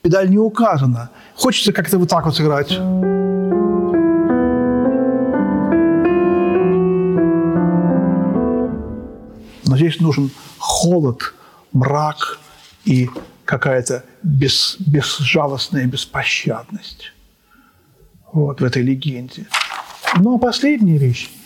Педаль 0.02 0.28
не 0.30 0.38
указана. 0.38 1.10
Хочется 1.34 1.72
как-то 1.72 1.98
вот 1.98 2.08
так 2.08 2.24
вот 2.24 2.36
сыграть. 2.36 2.70
Но 9.64 9.76
здесь 9.76 10.00
нужен 10.00 10.30
холод, 10.58 11.34
мрак 11.72 12.38
и 12.84 13.08
какая-то 13.44 14.04
бес, 14.22 14.76
безжалостная 14.80 15.86
беспощадность. 15.86 17.12
Вот 18.32 18.60
в 18.60 18.64
этой 18.64 18.82
легенде. 18.82 19.46
Ну, 20.18 20.36
а 20.36 20.38
последняя 20.38 20.98
вещь– 20.98 21.30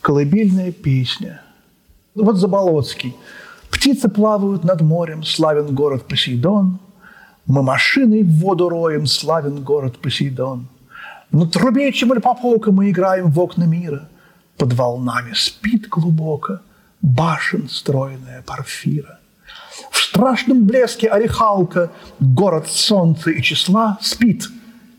колыбельная 0.00 0.72
песня. 0.72 1.42
Вот 2.14 2.36
Заболоцкий. 2.36 3.14
«Птицы 3.70 4.08
плавают 4.08 4.64
над 4.64 4.80
морем, 4.80 5.22
славен 5.22 5.74
город 5.74 6.06
Посейдон. 6.08 6.78
Мы 7.46 7.62
машиной 7.62 8.22
в 8.24 8.40
воду 8.40 8.68
роем, 8.68 9.06
славен 9.06 9.62
город 9.62 9.98
Посейдон. 9.98 10.66
На 11.30 11.46
трубе 11.46 11.92
Чемальпопока 11.92 12.72
мы 12.72 12.90
играем 12.90 13.30
в 13.30 13.38
окна 13.38 13.64
мира. 13.64 14.08
Под 14.56 14.72
волнами 14.72 15.32
спит 15.34 15.88
глубоко 15.88 16.60
башен 17.02 17.68
стройная 17.68 18.42
Парфира. 18.42 19.18
В 19.90 19.96
страшном 19.96 20.66
блеске 20.66 21.08
орехалка, 21.08 21.90
город 22.18 22.68
солнца 22.68 23.30
и 23.30 23.42
числа 23.42 23.98
спит, 24.00 24.48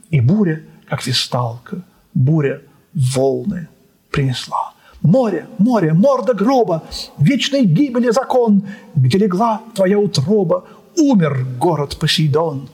и 0.10 0.20
буря, 0.20 0.64
как 0.88 1.06
висталка, 1.06 1.82
буря 2.14 2.62
волны 2.94 3.68
принесла. 4.10 4.74
Море, 5.02 5.48
море, 5.58 5.94
морда 5.94 6.34
гроба, 6.34 6.84
вечной 7.18 7.66
гибели 7.66 8.12
закон, 8.12 8.64
где 8.96 9.18
легла 9.18 9.62
твоя 9.74 9.98
утроба, 9.98 10.66
умер 10.96 11.46
город 11.60 11.98
Посейдон. 12.00 12.70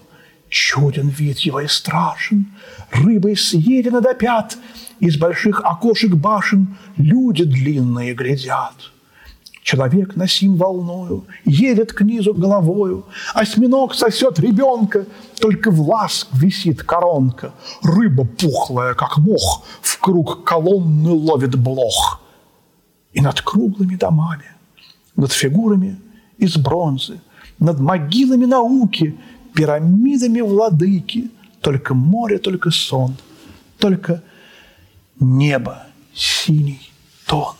Чуден 0.50 1.10
вид 1.10 1.40
его 1.40 1.62
и 1.62 1.68
страшен, 1.68 2.48
рыбой 2.92 3.36
съедено 3.36 4.02
до 4.02 4.14
пят, 4.14 4.58
из 5.00 5.18
больших 5.18 5.62
окошек 5.64 6.16
башен 6.16 6.78
люди 6.98 7.44
длинные 7.44 8.14
глядят– 8.14 8.74
Человек 9.68 10.16
носим 10.16 10.56
волною, 10.56 11.26
едет 11.44 11.92
к 11.92 12.00
низу 12.00 12.34
головою, 12.34 13.04
Осьминог 13.34 13.96
сосет 13.96 14.40
ребенка, 14.40 15.06
только 15.42 15.72
в 15.72 15.82
ласк 15.82 16.30
висит 16.32 16.84
коронка. 16.84 17.52
Рыба 17.84 18.24
пухлая, 18.24 18.94
как 18.94 19.18
мох, 19.18 19.66
в 19.82 20.00
круг 20.00 20.46
колонны 20.46 21.10
ловит 21.10 21.58
блох. 21.58 22.22
И 23.12 23.20
над 23.20 23.42
круглыми 23.42 23.98
домами, 23.98 24.50
над 25.18 25.34
фигурами 25.34 26.00
из 26.38 26.56
бронзы, 26.56 27.20
над 27.60 27.82
могилами 27.82 28.46
науки, 28.46 29.18
пирамидами 29.54 30.40
владыки, 30.40 31.30
только 31.60 31.94
море, 31.94 32.38
только 32.38 32.72
сон, 32.72 33.18
только 33.80 34.24
небо, 35.20 35.88
синий 36.14 36.90
тон. 37.26 37.57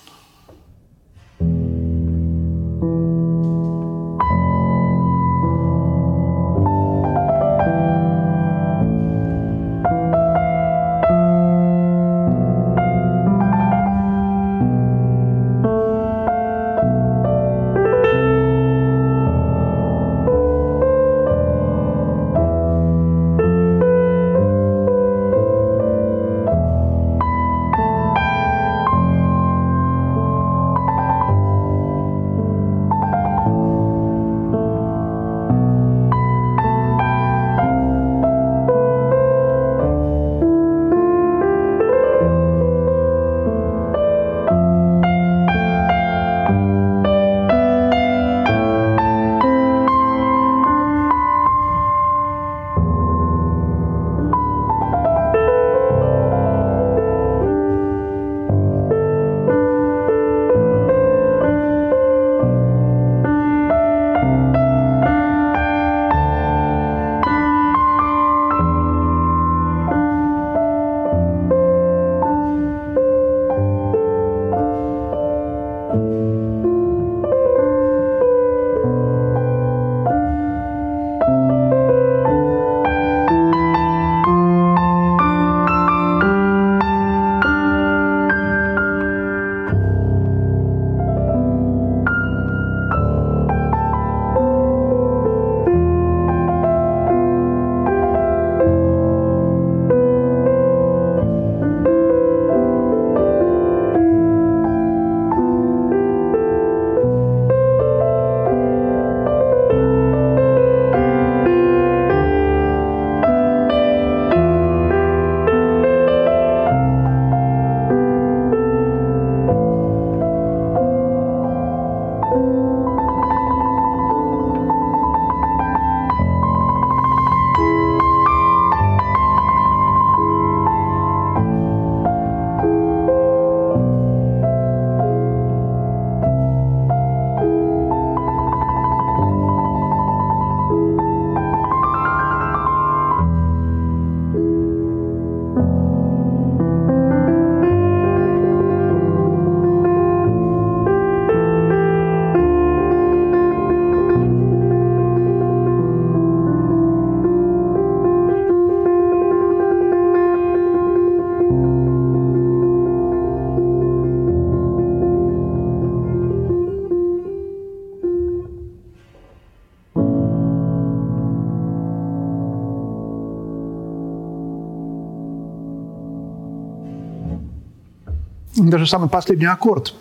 Даже 178.88 178.92
самый 178.92 179.10
последний 179.10 179.46
аккорд 179.46 179.94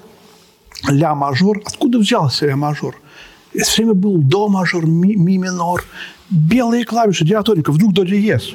ля 0.89 1.15
мажор. 1.15 1.61
Откуда 1.67 1.99
взялся 1.99 2.47
ля 2.47 2.57
мажор? 2.57 2.95
Это 3.55 3.65
все 3.65 3.83
время 3.83 3.95
был 3.95 4.19
до 4.19 4.49
мажор, 4.49 4.87
ми, 4.87 5.17
ми 5.17 5.39
минор, 5.39 5.83
белые 6.31 6.85
клавиши, 6.85 7.25
диатоника, 7.25 7.73
вдруг 7.73 7.93
до 7.93 8.05
диез. 8.05 8.55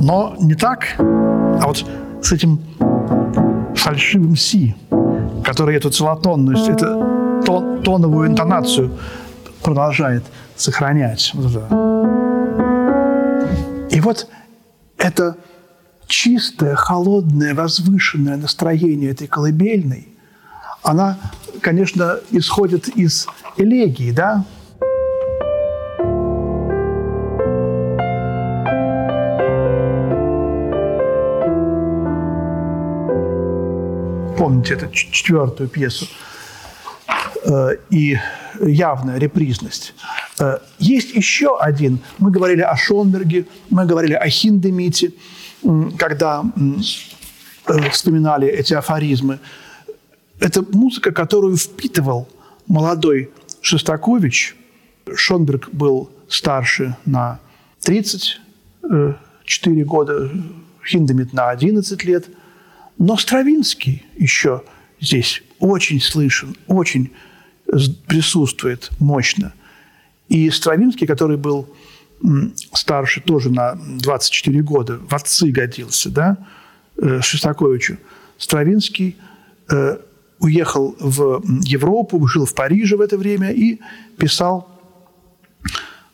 Но 0.00 0.34
не 0.40 0.54
так, 0.54 0.96
а 0.98 1.66
вот 1.66 1.84
с 2.22 2.32
этим 2.32 2.60
фальшивым 3.76 4.36
си, 4.36 4.74
который 5.44 5.76
эту 5.76 5.90
целотонность, 5.90 6.68
эту 6.68 7.42
тон, 7.44 7.82
тоновую 7.82 8.28
интонацию 8.28 8.90
продолжает 9.62 10.24
сохранять. 10.56 11.32
И 13.90 14.00
вот 14.00 14.26
это 14.98 15.36
чистое, 16.06 16.74
холодное, 16.74 17.54
возвышенное 17.54 18.36
настроение 18.36 19.10
этой 19.10 19.26
колыбельной, 19.26 20.08
она, 20.82 21.18
конечно, 21.60 22.18
исходит 22.30 22.88
из 22.88 23.26
элегии, 23.56 24.10
да? 24.10 24.44
Помните 34.36 34.74
эту 34.74 34.90
четвертую 34.90 35.68
пьесу 35.68 36.06
э, 37.44 37.76
и 37.90 38.18
явная 38.60 39.18
репризность. 39.18 39.94
Э, 40.40 40.58
есть 40.80 41.14
еще 41.14 41.56
один. 41.60 42.00
Мы 42.18 42.32
говорили 42.32 42.62
о 42.62 42.76
Шонберге, 42.76 43.46
мы 43.70 43.86
говорили 43.86 44.14
о 44.14 44.28
Хиндемите– 44.28 45.12
когда 45.98 46.44
э, 47.66 47.90
вспоминали 47.90 48.48
эти 48.48 48.74
афоризмы, 48.74 49.38
это 50.40 50.64
музыка, 50.72 51.12
которую 51.12 51.56
впитывал 51.56 52.28
молодой 52.66 53.30
Шостакович. 53.60 54.56
Шонберг 55.14 55.70
был 55.70 56.10
старше 56.28 56.96
на 57.04 57.38
34 57.82 59.84
года, 59.84 60.30
Хиндемит 60.84 61.32
на 61.32 61.50
11 61.50 62.04
лет. 62.04 62.28
Но 62.98 63.16
Стравинский 63.16 64.04
еще 64.16 64.62
здесь 65.00 65.42
очень 65.58 66.00
слышен, 66.00 66.56
очень 66.66 67.12
присутствует 68.06 68.90
мощно. 68.98 69.52
И 70.28 70.50
Стравинский, 70.50 71.06
который 71.06 71.36
был 71.36 71.68
старше 72.72 73.20
тоже 73.20 73.50
на 73.50 73.74
24 73.74 74.62
года, 74.62 74.98
в 74.98 75.14
отцы 75.14 75.50
годился, 75.50 76.10
да, 76.10 76.36
э, 76.96 77.20
Шостаковичу. 77.20 77.98
Стравинский 78.38 79.16
э, 79.70 79.98
уехал 80.38 80.96
в 80.98 81.42
Европу, 81.64 82.26
жил 82.26 82.46
в 82.46 82.54
Париже 82.54 82.96
в 82.96 83.00
это 83.00 83.16
время 83.16 83.52
и 83.52 83.80
писал 84.18 84.68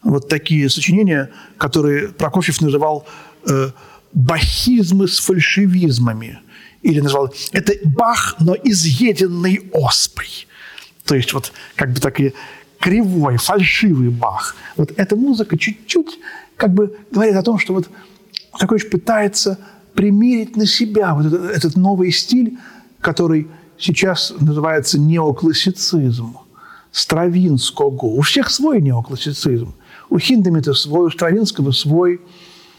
вот 0.03 0.29
такие 0.29 0.69
сочинения, 0.71 1.31
которые 1.57 2.09
Прокофьев 2.09 2.61
называл 2.61 3.07
э, 3.47 3.71
«бахизмы 4.13 5.09
с 5.09 5.19
фальшивизмами». 5.19 6.41
Или 6.83 7.01
называл 7.01 7.35
это 7.53 7.73
«бах, 7.85 8.37
но 8.39 8.55
изъеденный 8.55 9.69
оспой». 9.73 10.47
То 11.05 11.15
есть 11.15 11.33
вот 11.33 11.53
как 11.75 11.93
бы 11.93 12.01
такие 12.01 12.35
кривой, 12.81 13.37
фальшивый 13.37 14.09
Бах. 14.09 14.55
Вот 14.77 14.93
эта 14.97 15.17
музыка 15.17 15.59
чуть-чуть 15.59 16.19
как 16.57 16.75
бы 16.75 16.97
говорит 17.11 17.37
о 17.37 17.43
том, 17.43 17.59
что 17.59 17.75
вот 17.75 17.89
Такович 18.59 18.91
пытается 18.91 19.59
примерить 19.95 20.57
на 20.57 20.67
себя 20.67 21.15
вот 21.15 21.27
этот, 21.27 21.51
этот 21.51 21.77
новый 21.77 22.13
стиль, 22.13 22.59
который 23.01 23.49
сейчас 23.79 24.33
называется 24.41 24.99
неоклассицизм, 24.99 26.37
Стравинского. 26.91 28.07
У 28.07 28.21
всех 28.23 28.51
свой 28.51 28.81
неоклассицизм. 28.81 29.75
У 30.09 30.19
Хиндемита 30.19 30.73
свой, 30.73 31.07
у 31.07 31.11
Стравинского 31.11 31.71
свой. 31.71 32.21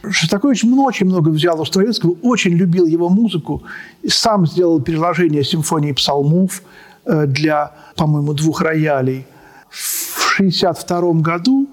Шостакович 0.10 0.64
очень 0.66 1.08
много 1.08 1.30
взял 1.30 1.60
у 1.60 1.66
Стравинского, 1.66 2.16
очень 2.22 2.52
любил 2.52 2.86
его 2.86 3.10
музыку, 3.10 3.64
сам 4.08 4.48
сделал 4.48 4.82
переложение 4.82 5.44
симфонии 5.44 5.92
псалмов 5.92 6.64
э, 7.06 7.26
для, 7.28 7.74
по-моему, 7.98 8.34
двух 8.34 8.62
роялей– 8.62 9.26
в 9.70 10.36
1962 10.40 11.22
году 11.22 11.70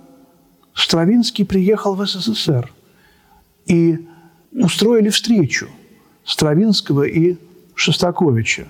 Стравинский 0.75 1.45
приехал 1.45 1.95
в 1.95 2.07
СССР 2.07 2.71
и 3.67 4.07
устроили 4.53 5.09
встречу 5.09 5.69
Стравинского 6.25 7.05
и 7.05 7.37
Шостаковича. 7.75 8.69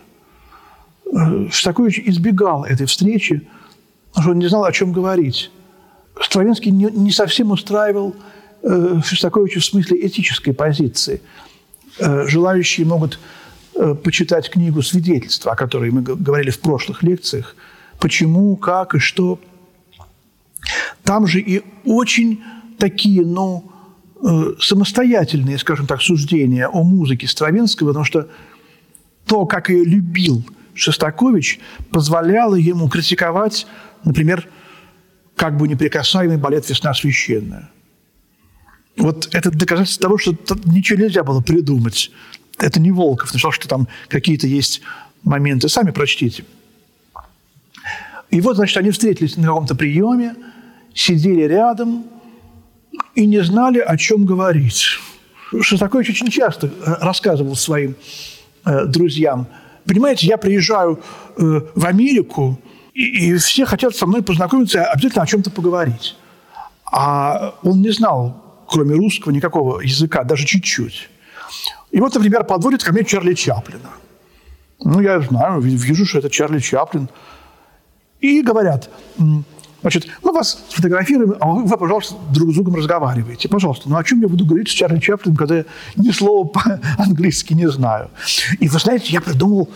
Э, 1.13 1.49
Шостакович 1.51 2.01
избегал 2.07 2.65
этой 2.65 2.87
встречи, 2.87 3.49
потому 4.11 4.23
что 4.23 4.31
он 4.33 4.39
не 4.39 4.49
знал, 4.49 4.65
о 4.65 4.73
чем 4.73 4.93
говорить. 4.93 5.51
Стравинский 6.21 6.71
не, 6.71 7.11
совсем 7.11 7.51
устраивал 7.51 8.15
э, 8.63 9.01
Шостаковича 9.05 9.61
в 9.61 9.65
смысле 9.65 10.07
этической 10.07 10.55
позиции. 10.55 11.21
Э, 11.99 12.27
желающие 12.27 12.87
могут 12.87 13.19
почитать 14.03 14.49
книгу 14.49 14.81
«Свидетельства», 14.81 15.53
о 15.53 15.55
которой 15.55 15.91
мы 15.91 16.01
говорили 16.01 16.49
в 16.49 16.61
прошлых 16.61 17.03
лекциях– 17.03 17.55
почему, 17.99 18.57
как 18.57 18.95
и 18.95 18.99
что. 18.99 19.41
Там 21.03 21.27
же 21.27 21.41
и 21.41 21.63
очень 21.85 22.43
такие, 22.79 23.25
ну, 23.25 23.71
э, 24.23 24.55
самостоятельные, 24.61 25.59
скажем 25.59 25.87
так, 25.87 26.03
суждения 26.03 26.69
о 26.69 26.83
музыке 26.83 27.27
Стравинского, 27.27 27.89
потому 27.89 28.05
что 28.05 28.29
то, 29.27 29.47
как 29.47 29.71
ее 29.71 29.85
любил 29.85 30.45
Шостакович, 30.75 31.61
позволяло 31.91 32.55
ему 32.55 32.89
критиковать, 32.89 33.67
например, 34.05 34.49
как 35.37 35.57
бы 35.57 35.69
неприкасаемый 35.69 36.39
балет 36.39 36.69
«Весна 36.69 36.95
священная». 36.95 37.71
Вот 38.97 39.29
это 39.35 39.51
доказательство 39.51 40.09
того, 40.09 40.19
что 40.19 40.35
ничего 40.65 40.99
нельзя 41.01 41.23
было 41.23 41.43
придумать. 41.43 42.11
Это 42.59 42.81
не 42.81 42.91
Волков 42.91 43.35
нашел, 43.35 43.53
что 43.53 43.69
там 43.69 43.89
какие-то 44.09 44.47
есть 44.47 44.81
моменты. 45.23 45.69
Сами 45.69 45.91
прочтите– 45.91 46.45
и 48.31 48.41
вот, 48.41 48.57
значит, 48.57 48.77
они 48.77 48.91
встретились 48.91 49.37
на 49.37 49.45
каком-то 49.45 49.75
приеме, 49.75 50.35
сидели 50.95 51.43
рядом 51.43 52.05
и 53.15 53.27
не 53.27 53.43
знали, 53.43 53.79
о 53.79 53.97
чем 53.97 54.25
говорить. 54.25 54.99
Шостакович 55.61 56.11
очень 56.11 56.29
часто 56.29 56.67
э, 56.67 56.71
рассказывал 57.01 57.55
своим 57.55 57.95
э, 58.65 58.87
друзьям. 58.87 59.47
Понимаете, 59.87 60.27
я 60.27 60.39
приезжаю 60.39 61.01
э, 61.37 61.61
в 61.75 61.87
Америку, 61.87 62.59
и, 62.95 63.29
и 63.29 63.37
все 63.37 63.65
хотят 63.65 63.95
со 63.95 64.07
мной 64.07 64.23
познакомиться, 64.23 64.85
обязательно 64.85 65.23
о 65.23 65.27
чем-то 65.27 65.51
поговорить. 65.51 66.17
А 66.93 67.55
он 67.63 67.81
не 67.81 67.91
знал, 67.91 68.65
кроме 68.69 68.95
русского, 68.95 69.33
никакого 69.33 69.81
языка, 69.81 70.25
даже 70.25 70.45
чуть-чуть. 70.45 71.09
И 71.93 72.01
вот, 72.01 72.15
например, 72.15 72.43
подводит 72.45 72.83
ко 72.83 72.93
мне 72.93 73.05
Чарли 73.05 73.35
Чаплина. 73.35 73.91
Ну, 74.81 75.01
я 75.01 75.21
знаю, 75.21 75.61
вижу, 75.61 76.05
что 76.05 76.19
это 76.19 76.29
Чарли 76.29 76.59
Чаплин– 76.59 77.09
и 78.27 78.43
говорят, 78.43 78.91
значит, 79.81 80.07
мы 80.23 80.33
вас 80.33 80.65
сфотографируем, 80.69 81.35
а 81.41 81.49
вы, 81.49 81.77
пожалуйста, 81.77 82.17
друг 82.33 82.51
с 82.51 82.55
другом 82.55 82.77
разговариваете. 82.77 83.49
Пожалуйста, 83.49 83.89
ну 83.89 83.97
о 83.97 84.05
чем 84.05 84.21
я 84.21 84.29
буду 84.29 84.45
говорить 84.45 84.69
с 84.69 84.73
Чарли 84.73 84.99
Чаплином, 84.99 85.37
когда 85.37 85.59
я 85.59 85.65
ни 85.97 86.11
слова 86.11 86.47
по-английски 86.97 87.55
не 87.55 87.71
знаю? 87.71 88.11
И 88.61 88.69
вы 88.69 88.79
знаете, 88.79 89.13
я 89.13 89.21
придумал 89.21 89.69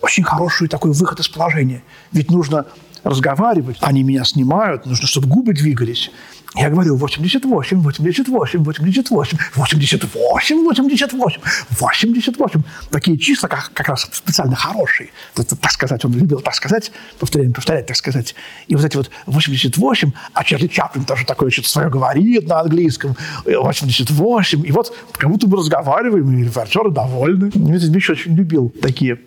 очень 0.00 0.24
хороший 0.24 0.68
такой 0.68 0.92
выход 0.92 1.20
из 1.20 1.28
положения. 1.28 1.82
Ведь 2.12 2.30
нужно 2.30 2.66
разговаривать, 3.04 3.78
они 3.80 4.02
меня 4.02 4.24
снимают, 4.24 4.86
нужно, 4.86 5.06
чтобы 5.06 5.28
губы 5.28 5.52
двигались. 5.52 6.10
Я 6.56 6.68
говорю 6.68 6.96
88, 6.96 7.80
88, 7.80 8.64
88, 8.64 9.38
88, 9.54 10.64
88, 10.64 11.40
88. 11.78 12.62
Такие 12.90 13.18
числа 13.18 13.48
как, 13.48 13.70
как 13.72 13.88
раз 13.88 14.08
специально 14.12 14.56
хорошие. 14.56 15.10
Это, 15.36 15.54
так 15.54 15.70
сказать, 15.70 16.04
он 16.04 16.12
любил 16.12 16.40
так 16.40 16.54
сказать, 16.54 16.90
повторять, 17.20 17.54
повторять, 17.54 17.86
так 17.86 17.96
сказать. 17.96 18.34
И 18.66 18.74
вот 18.74 18.84
эти 18.84 18.96
вот 18.96 19.10
88, 19.26 20.12
а 20.32 20.42
Чарли 20.42 20.66
Чаплин 20.66 21.04
тоже 21.04 21.24
такое 21.24 21.50
что-то 21.50 21.68
свое 21.68 21.88
говорит 21.88 22.48
на 22.48 22.60
английском, 22.60 23.16
88. 23.44 24.66
И 24.66 24.72
вот 24.72 24.92
как 25.12 25.30
будто 25.30 25.46
бы 25.46 25.56
разговариваем, 25.56 26.36
и 26.36 26.44
репортеры 26.44 26.90
довольны. 26.90 27.50
Дмитриевич 27.54 28.10
очень 28.10 28.34
любил 28.34 28.74
такие 28.82 29.20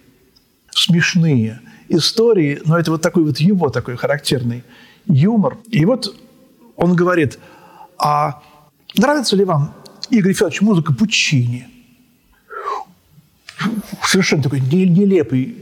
смешные 0.71 1.61
истории, 1.89 2.61
но 2.65 2.77
это 2.77 2.91
вот 2.91 3.01
такой 3.01 3.23
вот 3.23 3.37
его 3.37 3.69
такой 3.69 3.95
характерный 3.95 4.63
юмор. 5.05 5.57
И 5.69 5.85
вот 5.85 6.15
он 6.75 6.95
говорит, 6.95 7.39
а 7.97 8.41
нравится 8.97 9.35
ли 9.35 9.45
вам, 9.45 9.73
Игорь 10.09 10.33
Федорович, 10.33 10.61
музыка 10.61 10.93
Пучини? 10.93 11.67
Совершенно 14.03 14.43
такой 14.43 14.59
нелепый 14.59 15.57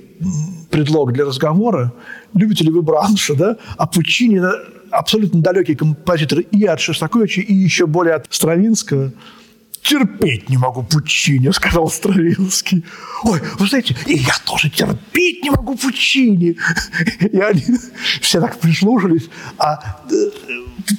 предлог 0.69 1.13
для 1.13 1.25
разговора. 1.25 1.93
Любите 2.33 2.63
ли 2.63 2.71
вы 2.71 2.81
Бранша, 2.81 3.35
да? 3.35 3.57
А 3.77 3.87
Пучини 3.87 4.41
абсолютно 4.89 5.41
далекий 5.41 5.75
композитор 5.75 6.39
и 6.39 6.65
от 6.65 6.79
Шостаковича, 6.79 7.41
и 7.41 7.53
еще 7.53 7.85
более 7.87 8.15
от 8.15 8.27
Стравинского– 8.29 9.11
терпеть 9.81 10.49
не 10.49 10.57
могу 10.57 10.83
Пучини, 10.83 11.51
сказал 11.51 11.89
Стравинский. 11.89 12.85
Ой, 13.23 13.41
вы 13.59 13.67
знаете, 13.67 13.95
и 14.05 14.17
я 14.17 14.33
тоже 14.45 14.69
терпеть 14.69 15.43
не 15.43 15.49
могу 15.49 15.75
Пучини. 15.75 16.57
И 17.19 17.39
они 17.39 17.63
все 18.21 18.39
так 18.39 18.59
прислушались. 18.59 19.29
А 19.57 20.01
э, 20.09 20.15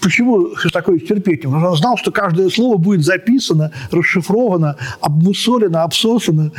Почему 0.01 0.55
Шостакович 0.57 1.09
терпеть 1.09 1.45
не 1.45 1.51
мог? 1.51 1.63
Он 1.63 1.77
знал, 1.77 1.97
что 1.97 2.11
каждое 2.11 2.49
слово 2.51 2.77
будет 2.77 3.05
записано, 3.05 3.73
расшифровано, 3.91 4.77
обмусолено, 5.01 5.83
обсосано. 5.83 6.53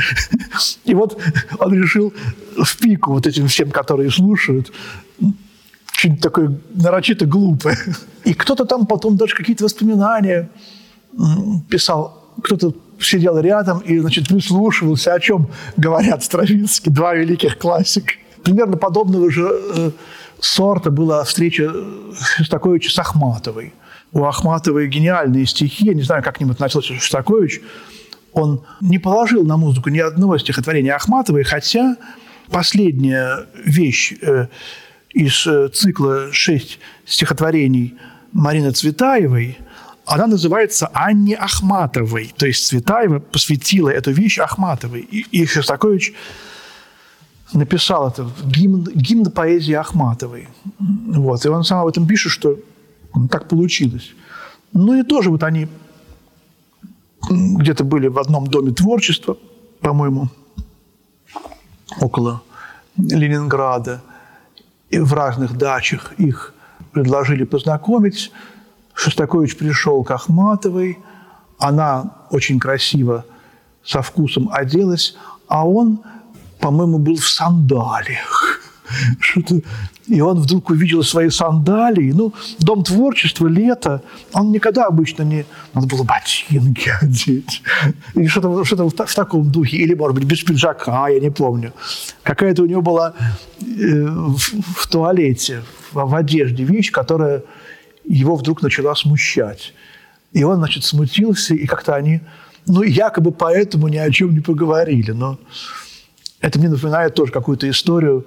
И 0.85 0.93
вот 0.93 1.19
он 1.59 1.73
решил 1.73 2.13
в 2.57 2.77
пику 2.77 3.13
вот 3.13 3.27
этим 3.27 3.47
всем, 3.47 3.71
которые 3.71 4.11
слушают, 4.11 4.71
что-нибудь 5.91 6.21
такое 6.21 6.57
нарочито 6.73 7.25
глупое. 7.25 7.77
И 8.23 8.33
кто-то 8.33 8.65
там 8.65 8.85
потом 8.85 9.17
даже 9.17 9.35
какие-то 9.35 9.63
воспоминания 9.63 10.49
писал. 11.69 12.33
Кто-то 12.41 12.73
сидел 12.99 13.39
рядом 13.39 13.79
и, 13.79 13.99
значит, 13.99 14.27
прислушивался, 14.27 15.13
о 15.13 15.19
чем 15.19 15.47
говорят 15.77 16.23
Стравинский, 16.23 16.91
два 16.91 17.13
великих 17.13 17.57
классика. 17.57 18.13
Примерно 18.43 18.77
подобного 18.77 19.31
же 19.31 19.49
э, 19.75 19.91
сорта 20.39 20.89
была 20.91 21.23
встреча 21.23 21.71
Шостаковича 22.37 22.91
с 22.91 22.99
Ахматовой. 22.99 23.73
У 24.11 24.23
Ахматовой 24.23 24.87
гениальные 24.87 25.45
стихи, 25.45 25.85
я 25.85 25.93
не 25.93 26.03
знаю, 26.03 26.23
как 26.23 26.37
к 26.37 26.39
ним 26.39 26.51
относился 26.51 26.93
Шостакович, 26.93 27.61
он 28.33 28.63
не 28.81 28.99
положил 28.99 29.45
на 29.45 29.57
музыку 29.57 29.89
ни 29.89 29.99
одного 29.99 30.37
стихотворения 30.37 30.95
Ахматовой, 30.95 31.43
хотя 31.43 31.95
последняя 32.49 33.47
вещь 33.63 34.13
э, 34.21 34.47
из 35.11 35.45
э, 35.47 35.69
цикла 35.69 36.31
«Шесть 36.31 36.79
стихотворений» 37.05 37.95
Марины 38.31 38.71
Цветаевой, 38.71 39.57
она 40.05 40.27
называется 40.27 40.89
Анне 40.93 41.35
Ахматовой. 41.35 42.33
То 42.37 42.45
есть 42.45 42.67
Цветаева 42.67 43.19
посвятила 43.19 43.89
эту 43.89 44.11
вещь 44.11 44.39
Ахматовой. 44.39 45.01
И, 45.01 45.25
и 45.31 45.45
Шостакович 45.45 46.13
написал 47.53 48.09
это, 48.09 48.29
гимн, 48.43 48.83
гимн 48.93 49.31
поэзии 49.31 49.73
Ахматовой. 49.73 50.49
Вот. 50.79 51.45
И 51.45 51.49
он 51.49 51.63
сам 51.63 51.79
об 51.79 51.87
этом 51.87 52.07
пишет, 52.07 52.31
что 52.31 52.57
так 53.29 53.47
получилось. 53.47 54.11
Ну 54.73 54.99
и 54.99 55.03
тоже 55.03 55.29
вот 55.29 55.43
они 55.43 55.67
где-то 57.29 57.83
были 57.83 58.07
в 58.07 58.19
одном 58.19 58.47
доме 58.47 58.71
творчества, 58.71 59.37
по-моему, 59.79 60.29
около 61.99 62.41
Ленинграда, 62.97 64.01
и 64.89 64.99
в 64.99 65.13
разных 65.13 65.57
дачах 65.57 66.13
их 66.17 66.53
предложили 66.91 67.43
познакомить. 67.43 68.31
Шостакович 68.93 69.57
пришел 69.57 70.03
к 70.03 70.11
Ахматовой, 70.11 70.99
она 71.57 72.15
очень 72.29 72.59
красиво, 72.59 73.25
со 73.83 74.01
вкусом 74.01 74.49
оделась, 74.51 75.15
а 75.47 75.67
он 75.67 75.99
по-моему, 76.63 76.97
был 76.97 77.15
в 77.15 77.27
сандалиях. 77.27 78.61
Что-то... 79.19 79.61
И 80.07 80.21
он 80.21 80.39
вдруг 80.39 80.69
увидел 80.69 81.03
свои 81.03 81.29
сандалии. 81.29 82.13
Ну, 82.13 82.33
дом 82.59 82.83
творчества, 82.83 83.47
лето. 83.47 84.01
Он 84.33 84.51
никогда 84.51 84.85
обычно 84.85 85.23
не... 85.23 85.45
Надо 85.73 85.87
было 85.87 86.03
ботинки 86.03 86.89
одеть. 87.01 87.61
Или 88.15 88.27
что-то, 88.27 88.63
что 88.63 88.89
в, 88.89 88.93
таком 88.93 89.51
духе. 89.51 89.77
Или, 89.77 89.93
может 89.93 90.15
быть, 90.15 90.23
без 90.23 90.43
пиджака, 90.43 91.09
я 91.09 91.19
не 91.19 91.31
помню. 91.31 91.73
Какая-то 92.23 92.63
у 92.63 92.65
него 92.65 92.81
была 92.81 93.13
э, 93.61 94.05
в, 94.07 94.37
в 94.37 94.87
туалете, 94.87 95.63
в, 95.91 95.95
в 95.95 96.15
одежде 96.15 96.63
вещь, 96.63 96.91
которая 96.91 97.43
его 98.05 98.35
вдруг 98.35 98.61
начала 98.61 98.95
смущать. 98.95 99.73
И 100.31 100.43
он, 100.43 100.57
значит, 100.57 100.83
смутился, 100.83 101.53
и 101.53 101.65
как-то 101.65 101.95
они... 101.95 102.21
Ну, 102.65 102.81
якобы 102.81 103.31
поэтому 103.31 103.87
ни 103.89 103.97
о 103.97 104.09
чем 104.09 104.33
не 104.33 104.39
поговорили. 104.39 105.11
Но 105.11 105.37
это 106.39 106.59
мне 106.59 106.69
напоминает 106.69 107.13
тоже 107.13 107.31
какую-то 107.31 107.69
историю 107.69 108.25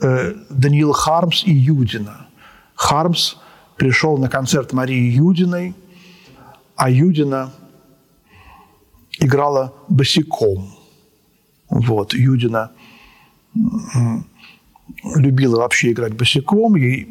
э, 0.00 0.34
Даниила 0.50 0.94
Хармс 0.94 1.44
и 1.44 1.52
Юдина. 1.52 2.26
Хармс 2.74 3.36
пришел 3.76 4.18
на 4.18 4.28
концерт 4.28 4.72
Марии 4.72 5.16
Юдиной, 5.16 5.74
а 6.76 6.90
Юдина 6.90 7.52
играла 9.18 9.72
босиком. 9.88 10.74
Вот, 11.68 12.14
Юдина 12.14 12.70
любила 15.16 15.56
вообще 15.56 15.92
играть 15.92 16.14
босиком, 16.14 16.76
ей 16.76 17.08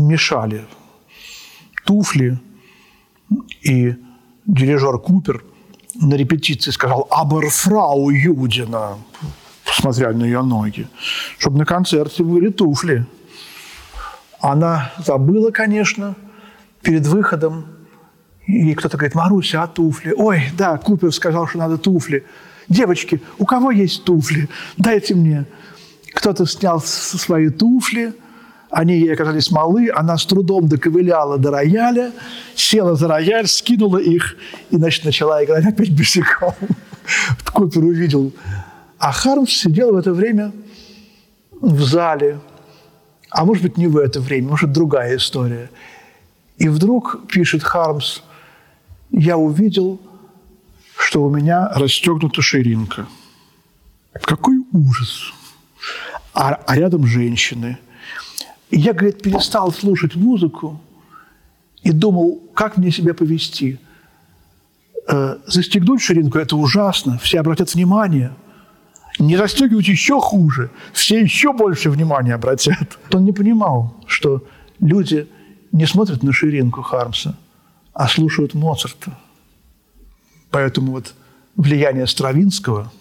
мешали 0.00 0.64
туфли, 1.86 2.38
и 3.62 3.94
дирижер 4.44 4.98
Купер 4.98 5.44
на 5.94 6.14
репетиции 6.14 6.70
сказал 6.70 7.06
«Аберфрау 7.10 8.10
Юдина», 8.10 8.98
смотря 9.64 10.12
на 10.12 10.24
ее 10.24 10.42
ноги, 10.42 10.88
чтобы 11.38 11.58
на 11.58 11.64
концерте 11.64 12.22
были 12.22 12.50
туфли. 12.50 13.06
Она 14.40 14.92
забыла, 14.98 15.50
конечно, 15.50 16.14
перед 16.82 17.06
выходом. 17.06 17.66
И 18.46 18.74
кто-то 18.74 18.96
говорит, 18.96 19.14
Маруся, 19.14 19.62
а 19.62 19.66
туфли? 19.66 20.12
Ой, 20.16 20.42
да, 20.56 20.76
Купер 20.76 21.12
сказал, 21.12 21.48
что 21.48 21.58
надо 21.58 21.78
туфли. 21.78 22.24
Девочки, 22.68 23.20
у 23.38 23.46
кого 23.46 23.70
есть 23.70 24.04
туфли? 24.04 24.48
Дайте 24.76 25.14
мне. 25.14 25.46
Кто-то 26.14 26.46
снял 26.46 26.80
свои 26.80 27.48
туфли, 27.48 28.14
они 28.70 28.94
ей 28.98 29.12
оказались 29.12 29.50
малы, 29.50 29.90
она 29.94 30.16
с 30.16 30.26
трудом 30.26 30.68
доковыляла 30.68 31.38
до 31.38 31.50
рояля, 31.50 32.12
села 32.54 32.94
за 32.96 33.08
рояль, 33.08 33.46
скинула 33.46 33.98
их 33.98 34.36
и, 34.70 34.76
значит, 34.76 35.04
начала 35.04 35.44
играть 35.44 35.66
опять 35.66 35.96
босиком. 35.96 36.54
Купер 37.52 37.84
увидел 37.84 38.32
а 38.98 39.12
Хармс 39.12 39.50
сидел 39.52 39.92
в 39.92 39.96
это 39.96 40.12
время 40.12 40.52
в 41.60 41.82
зале, 41.82 42.40
а 43.30 43.44
может 43.44 43.62
быть, 43.62 43.76
не 43.76 43.86
в 43.86 43.96
это 43.96 44.20
время, 44.20 44.48
может, 44.48 44.72
другая 44.72 45.16
история. 45.16 45.70
И 46.58 46.68
вдруг, 46.68 47.26
пишет 47.28 47.62
Хармс, 47.62 48.22
я 49.10 49.36
увидел, 49.36 50.00
что 50.96 51.22
у 51.22 51.30
меня 51.30 51.68
расстегнута 51.74 52.40
ширинка. 52.40 53.06
Какой 54.12 54.64
ужас! 54.72 55.32
А, 56.32 56.54
а 56.54 56.76
рядом 56.76 57.06
женщины. 57.06 57.78
Я, 58.70 58.92
говорит, 58.92 59.22
перестал 59.22 59.72
слушать 59.72 60.16
музыку 60.16 60.80
и 61.82 61.92
думал, 61.92 62.42
как 62.54 62.76
мне 62.76 62.90
себя 62.90 63.14
повести. 63.14 63.78
Э, 65.08 65.38
застегнуть 65.46 66.02
ширинку– 66.02 66.38
это 66.40 66.56
ужасно, 66.56 67.18
все 67.18 67.40
обратят 67.40 67.74
внимание– 67.74 68.32
не 69.18 69.36
застегивать 69.36 69.88
еще 69.88 70.20
хуже, 70.20 70.70
все 70.92 71.20
еще 71.20 71.52
больше 71.52 71.90
внимания 71.90 72.34
обратят. 72.34 72.98
Он 73.12 73.24
не 73.24 73.32
понимал, 73.32 73.96
что 74.06 74.44
люди 74.80 75.28
не 75.72 75.86
смотрят 75.86 76.22
на 76.22 76.32
ширинку 76.32 76.82
Хармса, 76.82 77.36
а 77.92 78.08
слушают 78.08 78.54
Моцарта. 78.54 79.16
Поэтому 80.50 80.92
вот 80.92 81.14
влияние 81.56 82.06
Стравинского 82.06 82.92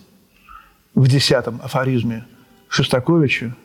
в 0.94 1.08
десятом 1.08 1.60
афоризме 1.62 2.26
Шостаковича, 2.70 3.56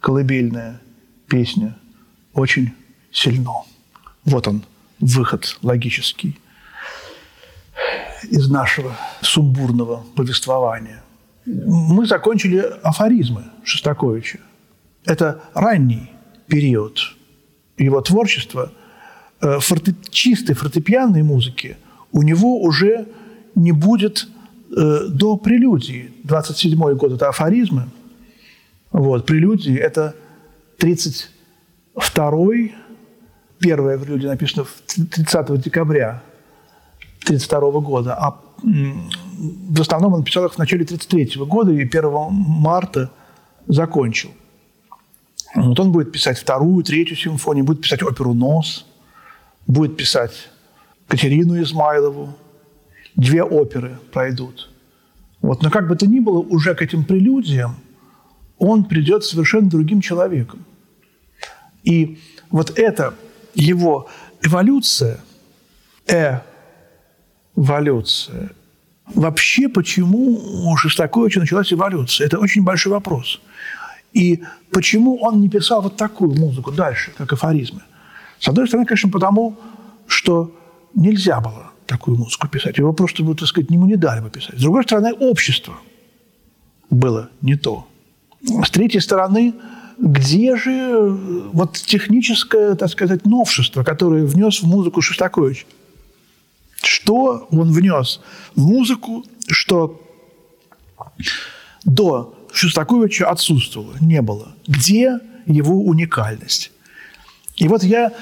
колыбельная 0.00 0.80
песня, 1.28 1.76
очень 2.34 2.72
сильно. 3.10 3.50
Вот 4.24 4.48
он, 4.48 4.64
выход 5.00 5.58
логический 5.62 6.38
из 8.30 8.48
нашего 8.48 8.96
сумбурного 9.20 10.04
повествования– 10.14 11.02
мы 11.44 12.06
закончили 12.06 12.58
афоризмы 12.82 13.44
Шостаковича. 13.64 14.38
Это 15.04 15.40
ранний 15.54 16.10
период 16.46 16.98
его 17.78 18.00
творчества. 18.00 18.72
Э, 19.40 19.58
форте... 19.58 19.94
Чистой 20.10 20.54
фортепианной 20.54 21.22
музыки 21.22 21.76
у 22.12 22.22
него 22.22 22.62
уже 22.62 23.08
не 23.54 23.72
будет 23.72 24.28
э, 24.76 25.08
до 25.08 25.36
прелюдии. 25.36 26.12
27-й 26.24 26.94
год– 26.94 27.12
это 27.14 27.28
афоризмы. 27.28 27.88
Вот, 28.92 29.26
прелюдии– 29.26 29.76
это 29.78 30.14
32-й, 30.82 32.74
первая 33.58 33.98
прелюдия 33.98 34.30
написана 34.30 34.66
30 34.86 35.62
декабря 35.62 36.22
1932 37.24 37.80
года, 37.80 38.14
а 38.14 38.40
в 38.62 39.80
основном 39.80 40.14
он 40.14 40.20
написал 40.20 40.44
их 40.46 40.54
в 40.54 40.58
начале 40.58 40.84
1933 40.84 41.44
года 41.46 41.72
и 41.72 41.82
1 41.82 42.10
марта 42.30 43.10
закончил. 43.68 44.30
Вот 45.54 45.78
он 45.78 45.92
будет 45.92 46.12
писать 46.12 46.38
вторую, 46.38 46.82
третью 46.82 47.16
симфонию, 47.16 47.64
будет 47.64 47.82
писать 47.82 48.02
оперу 48.02 48.34
«Нос», 48.34 48.86
будет 49.66 49.96
писать 49.96 50.50
Катерину 51.06 51.60
Измайлову. 51.62 52.34
Две 53.14 53.42
оперы 53.42 53.98
пройдут. 54.12 54.70
Вот. 55.42 55.62
Но 55.62 55.70
как 55.70 55.86
бы 55.88 55.96
то 55.96 56.06
ни 56.06 56.20
было, 56.20 56.38
уже 56.38 56.74
к 56.74 56.82
этим 56.82 57.04
прелюдиям 57.04 57.76
он 58.58 58.84
придет 58.84 59.24
совершенно 59.24 59.68
другим 59.68 60.00
человеком. 60.00 60.64
И 61.82 62.18
вот 62.50 62.78
эта 62.78 63.14
его 63.54 64.08
эволюция, 64.42 65.20
эволюция, 67.56 68.50
Вообще, 69.14 69.68
почему 69.68 70.70
у 70.70 70.76
Шостаковича 70.76 71.40
началась 71.40 71.72
эволюция? 71.72 72.26
Это 72.26 72.38
очень 72.38 72.62
большой 72.62 72.92
вопрос. 72.92 73.40
И 74.12 74.42
почему 74.70 75.16
он 75.16 75.40
не 75.40 75.48
писал 75.48 75.82
вот 75.82 75.96
такую 75.96 76.34
музыку 76.34 76.70
дальше, 76.70 77.12
как 77.16 77.32
афоризмы? 77.32 77.82
С 78.38 78.48
одной 78.48 78.66
стороны, 78.66 78.86
конечно, 78.86 79.10
потому, 79.10 79.56
что 80.06 80.54
нельзя 80.94 81.40
было 81.40 81.72
такую 81.86 82.16
музыку 82.16 82.48
писать. 82.48 82.78
Его 82.78 82.92
просто, 82.92 83.24
так 83.34 83.48
сказать, 83.48 83.70
ему 83.70 83.86
не 83.86 83.96
дали 83.96 84.20
бы 84.20 84.30
писать. 84.30 84.58
С 84.58 84.62
другой 84.62 84.84
стороны, 84.84 85.12
общество 85.12 85.74
было 86.90 87.30
не 87.40 87.56
то. 87.56 87.86
С 88.64 88.70
третьей 88.70 89.00
стороны, 89.00 89.54
где 90.02 90.56
же 90.56 91.08
вот 91.52 91.74
техническое, 91.74 92.74
так 92.74 92.90
сказать, 92.90 93.24
новшество, 93.24 93.84
которое 93.84 94.26
внес 94.26 94.60
в 94.60 94.66
музыку 94.66 95.00
Шостакович? 95.00 95.64
Что 96.82 97.46
он 97.52 97.70
внес 97.70 98.20
в 98.56 98.66
музыку, 98.66 99.24
что 99.46 100.02
до 101.84 102.34
Шостаковича 102.52 103.30
отсутствовало, 103.30 103.94
не 104.00 104.20
было? 104.22 104.56
Где 104.66 105.20
его 105.46 105.80
уникальность? 105.80 106.72
И 107.54 107.68
вот 107.68 107.84
я 107.84 108.12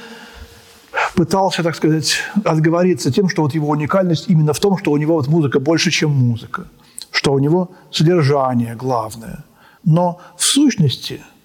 пытался, 1.14 1.62
так 1.62 1.74
сказать, 1.76 2.18
отговориться 2.44 3.10
тем, 3.10 3.30
что 3.30 3.40
вот 3.40 3.54
его 3.54 3.70
уникальность 3.70 4.26
именно 4.28 4.52
в 4.52 4.60
том, 4.60 4.76
что 4.76 4.90
у 4.90 4.98
него 4.98 5.14
вот 5.14 5.28
музыка 5.28 5.60
больше, 5.60 5.90
чем 5.90 6.10
музыка, 6.10 6.66
что 7.10 7.32
у 7.32 7.38
него 7.38 7.70
содержание 7.90 8.74
главное. 8.74 9.44
Но 9.82 10.20
в 10.36 10.44
сущности 10.44 11.22
э, 11.22 11.39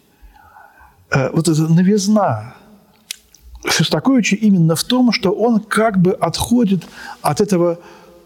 вот 1.11 1.47
эта 1.47 1.61
новизна 1.67 2.55
Шостаковича 3.67 4.35
именно 4.35 4.75
в 4.75 4.83
том, 4.83 5.11
что 5.11 5.31
он 5.31 5.59
как 5.59 5.97
бы 5.97 6.11
отходит 6.11 6.83
от 7.21 7.41
этого 7.41 7.79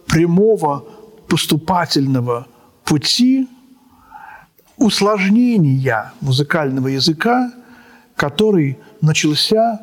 прямого 0.07 0.85
поступательного 1.27 2.47
пути 2.83 3.47
усложнения 4.77 6.13
музыкального 6.21 6.87
языка, 6.87 7.51
который 8.15 8.77
начался 9.01 9.79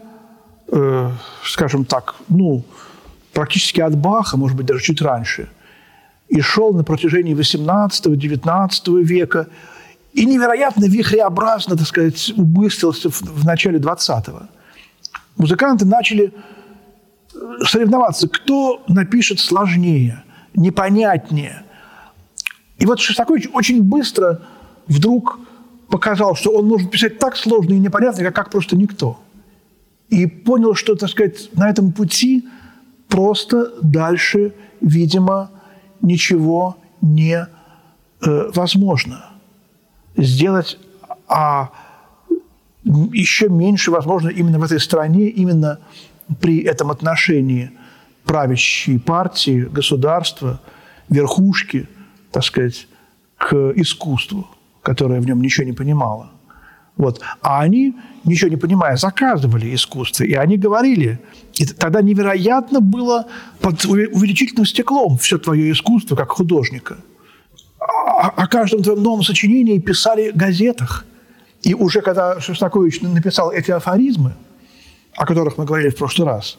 э, 0.69 1.11
скажем 1.45 1.85
так, 1.85 2.17
ну, 2.29 2.65
практически 3.33 3.81
от 3.81 3.97
Баха, 3.97 4.37
может 4.37 4.57
быть, 4.57 4.67
даже 4.67 4.83
чуть 4.83 5.03
раньше, 5.03 5.49
и 6.29 6.41
шел 6.41 6.73
на 6.73 6.85
протяжении 6.85 7.35
XVIII-XIX 7.35 9.03
века, 9.03 9.49
и 10.17 10.25
невероятно 10.25 10.87
вихреобразно, 10.87 11.77
так 11.77 11.87
сказать, 11.87 12.33
убыстрился 12.37 13.11
в, 13.11 13.21
в 13.23 13.45
начале 13.45 13.79
XX. 13.79 14.47
Музыканты 15.37 15.85
начали 15.85 16.33
э, 17.35 17.39
соревноваться, 17.65 18.29
кто 18.29 18.83
напишет 18.89 19.39
сложнее, 19.41 20.25
непонятнее. 20.55 21.63
И 22.79 22.87
вот 22.87 23.01
Шостакович 23.01 23.49
очень 23.53 23.83
быстро 23.83 24.41
вдруг 24.89 25.39
показал, 25.89 26.35
что 26.35 26.51
он 26.51 26.67
может 26.67 26.91
писать 26.91 27.19
так 27.19 27.37
сложно 27.37 27.75
и 27.75 27.79
непонятно, 27.79 28.25
как, 28.25 28.35
как 28.35 28.51
просто 28.51 28.77
никто– 28.77 29.21
и 30.09 30.27
понял, 30.27 30.75
что, 30.75 30.95
так 30.95 31.11
сказать, 31.11 31.51
на 31.55 31.69
этом 31.69 31.93
пути 31.93 32.47
просто 33.09 33.73
дальше, 33.83 34.55
видимо, 34.81 35.51
ничего 36.01 36.77
не 37.01 37.35
э, 37.35 38.51
возможно. 38.55 39.25
Сделать, 40.17 40.79
а 41.29 41.71
еще 42.85 43.49
меньше 43.49 43.91
возможно 43.91 44.29
именно 44.29 44.59
в 44.59 44.65
этой 44.65 44.81
стране, 44.81 45.29
именно 45.29 45.79
при 46.41 46.59
этом 46.59 46.91
отношении 46.91 47.71
правящей 48.25 48.99
партии, 48.99 49.69
государства, 49.71 50.61
верхушки, 51.09 51.89
так 52.33 52.45
сказать, 52.45 52.89
к 53.37 53.73
искусству, 53.77 54.47
которое 54.83 55.21
в 55.21 55.27
нем 55.27 55.41
ничего 55.41 55.67
не 55.67 55.73
понимало. 55.73 56.31
Вот. 56.97 57.21
А 57.43 57.61
они, 57.61 57.95
ничего 58.25 58.51
не 58.51 58.57
понимая, 58.57 58.97
заказывали 58.97 59.75
искусство. 59.75 60.25
И 60.25 60.33
они 60.33 60.57
говорили, 60.57 61.21
и 61.55 61.67
тогда 61.67 62.03
невероятно 62.03 62.81
было 62.81 63.27
под 63.61 63.85
увеличительным 63.85 64.65
стеклом 64.65 65.19
все 65.19 65.39
твое 65.39 65.71
искусство 65.71 66.17
как 66.17 66.31
художника. 66.31 66.97
О, 68.27 68.43
о 68.43 68.47
каждом 68.49 68.83
твоем 68.83 69.03
новом 69.03 69.23
сочинении 69.23 69.79
писали 69.79 70.33
в 70.33 70.37
газетах. 70.37 71.05
И 71.63 71.75
уже 71.75 72.01
когда 72.01 72.41
Шостакович 72.41 73.01
написал 73.03 73.53
эти 73.53 73.71
афоризмы, 73.71 74.33
о 75.17 75.27
которых 75.27 75.59
мы 75.59 75.65
говорили 75.65 75.91
в 75.91 75.97
прошлый 75.97 76.27
раз, 76.27 76.59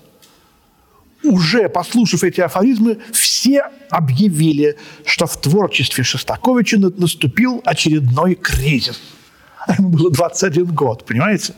уже 1.23 1.67
послушав 1.67 2.23
эти 2.23 2.39
афоризмы, 2.41 2.99
все 3.11 3.63
объявили, 3.89 4.77
что 5.03 5.25
в 5.25 5.35
творчестве 5.41 6.03
Шостаковича 6.03 6.77
наступил 6.77 7.61
очередной 7.65 8.35
кризис– 8.35 9.01
ему 9.77 9.89
было 9.89 10.11
21 10.11 10.65
год, 10.67 11.05
понимаете? 11.05 11.53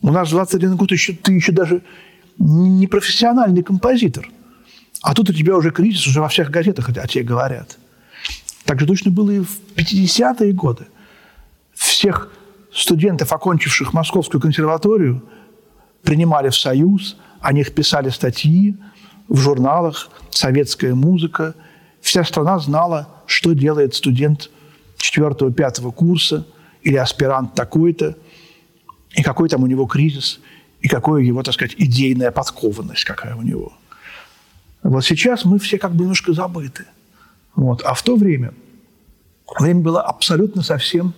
У 0.00 0.10
нас 0.10 0.30
21 0.30 0.76
год 0.76 0.92
еще, 0.92 1.12
ты 1.12 1.32
еще 1.32 1.52
даже 1.52 1.82
не 2.38 2.86
профессиональный 2.86 3.62
композитор. 3.62 4.30
А 5.02 5.14
тут 5.14 5.28
у 5.28 5.32
тебя 5.34 5.56
уже 5.56 5.72
кризис, 5.72 6.06
уже 6.06 6.20
во 6.20 6.28
всех 6.28 6.50
газетах 6.50 6.88
о 6.88 7.06
тебе 7.06 7.24
говорят. 7.24 7.76
Так 8.68 8.80
же 8.80 8.86
точно 8.86 9.10
было 9.10 9.30
и 9.30 9.40
в 9.40 9.58
50-е 9.76 10.52
годы. 10.52 10.86
Всех 11.72 12.30
студентов, 12.70 13.32
окончивших 13.32 13.94
Московскую 13.94 14.42
консерваторию, 14.42 15.22
принимали 16.02 16.50
в 16.50 16.54
Союз, 16.54 17.16
о 17.40 17.54
них 17.54 17.74
писали 17.74 18.10
статьи 18.10 18.76
в 19.26 19.38
журналах 19.38 20.10
«Советская 20.28 20.94
музыка». 20.94 21.54
Вся 22.02 22.24
страна 22.24 22.58
знала, 22.58 23.08
что 23.24 23.54
делает 23.54 23.94
студент 23.94 24.50
4-5 24.98 25.92
курса– 25.92 26.46
или 26.82 26.96
аспирант 26.96 27.54
такой-то, 27.54 28.16
и 29.12 29.22
какой 29.22 29.48
там 29.48 29.62
у 29.62 29.66
него 29.66 29.86
кризис, 29.86 30.40
и 30.80 30.88
какая 30.88 31.22
его, 31.22 31.42
так 31.42 31.54
сказать, 31.54 31.74
идейная 31.78 32.30
подкованность 32.30 33.04
какая 33.04 33.34
у 33.34 33.42
него. 33.42 33.72
Вот 34.82 35.04
сейчас 35.04 35.44
мы 35.46 35.58
все 35.58 35.78
как 35.78 35.92
бы 35.94 36.02
немножко 36.02 36.34
забыты. 36.34 36.84
Вот. 37.58 37.82
А 37.82 37.92
в 37.94 38.02
то 38.04 38.14
время 38.14 38.54
время 39.58 39.80
было 39.80 40.00
абсолютно 40.00 40.62
совсем, 40.62 41.12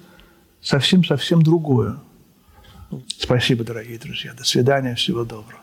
совсем, 0.63 1.05
совсем 1.05 1.43
другое. 1.43 1.99
Спасибо, 3.19 3.63
дорогие 3.63 3.99
друзья. 3.99 4.33
До 4.33 4.45
свидания. 4.45 4.95
Всего 4.95 5.25
доброго. 5.25 5.61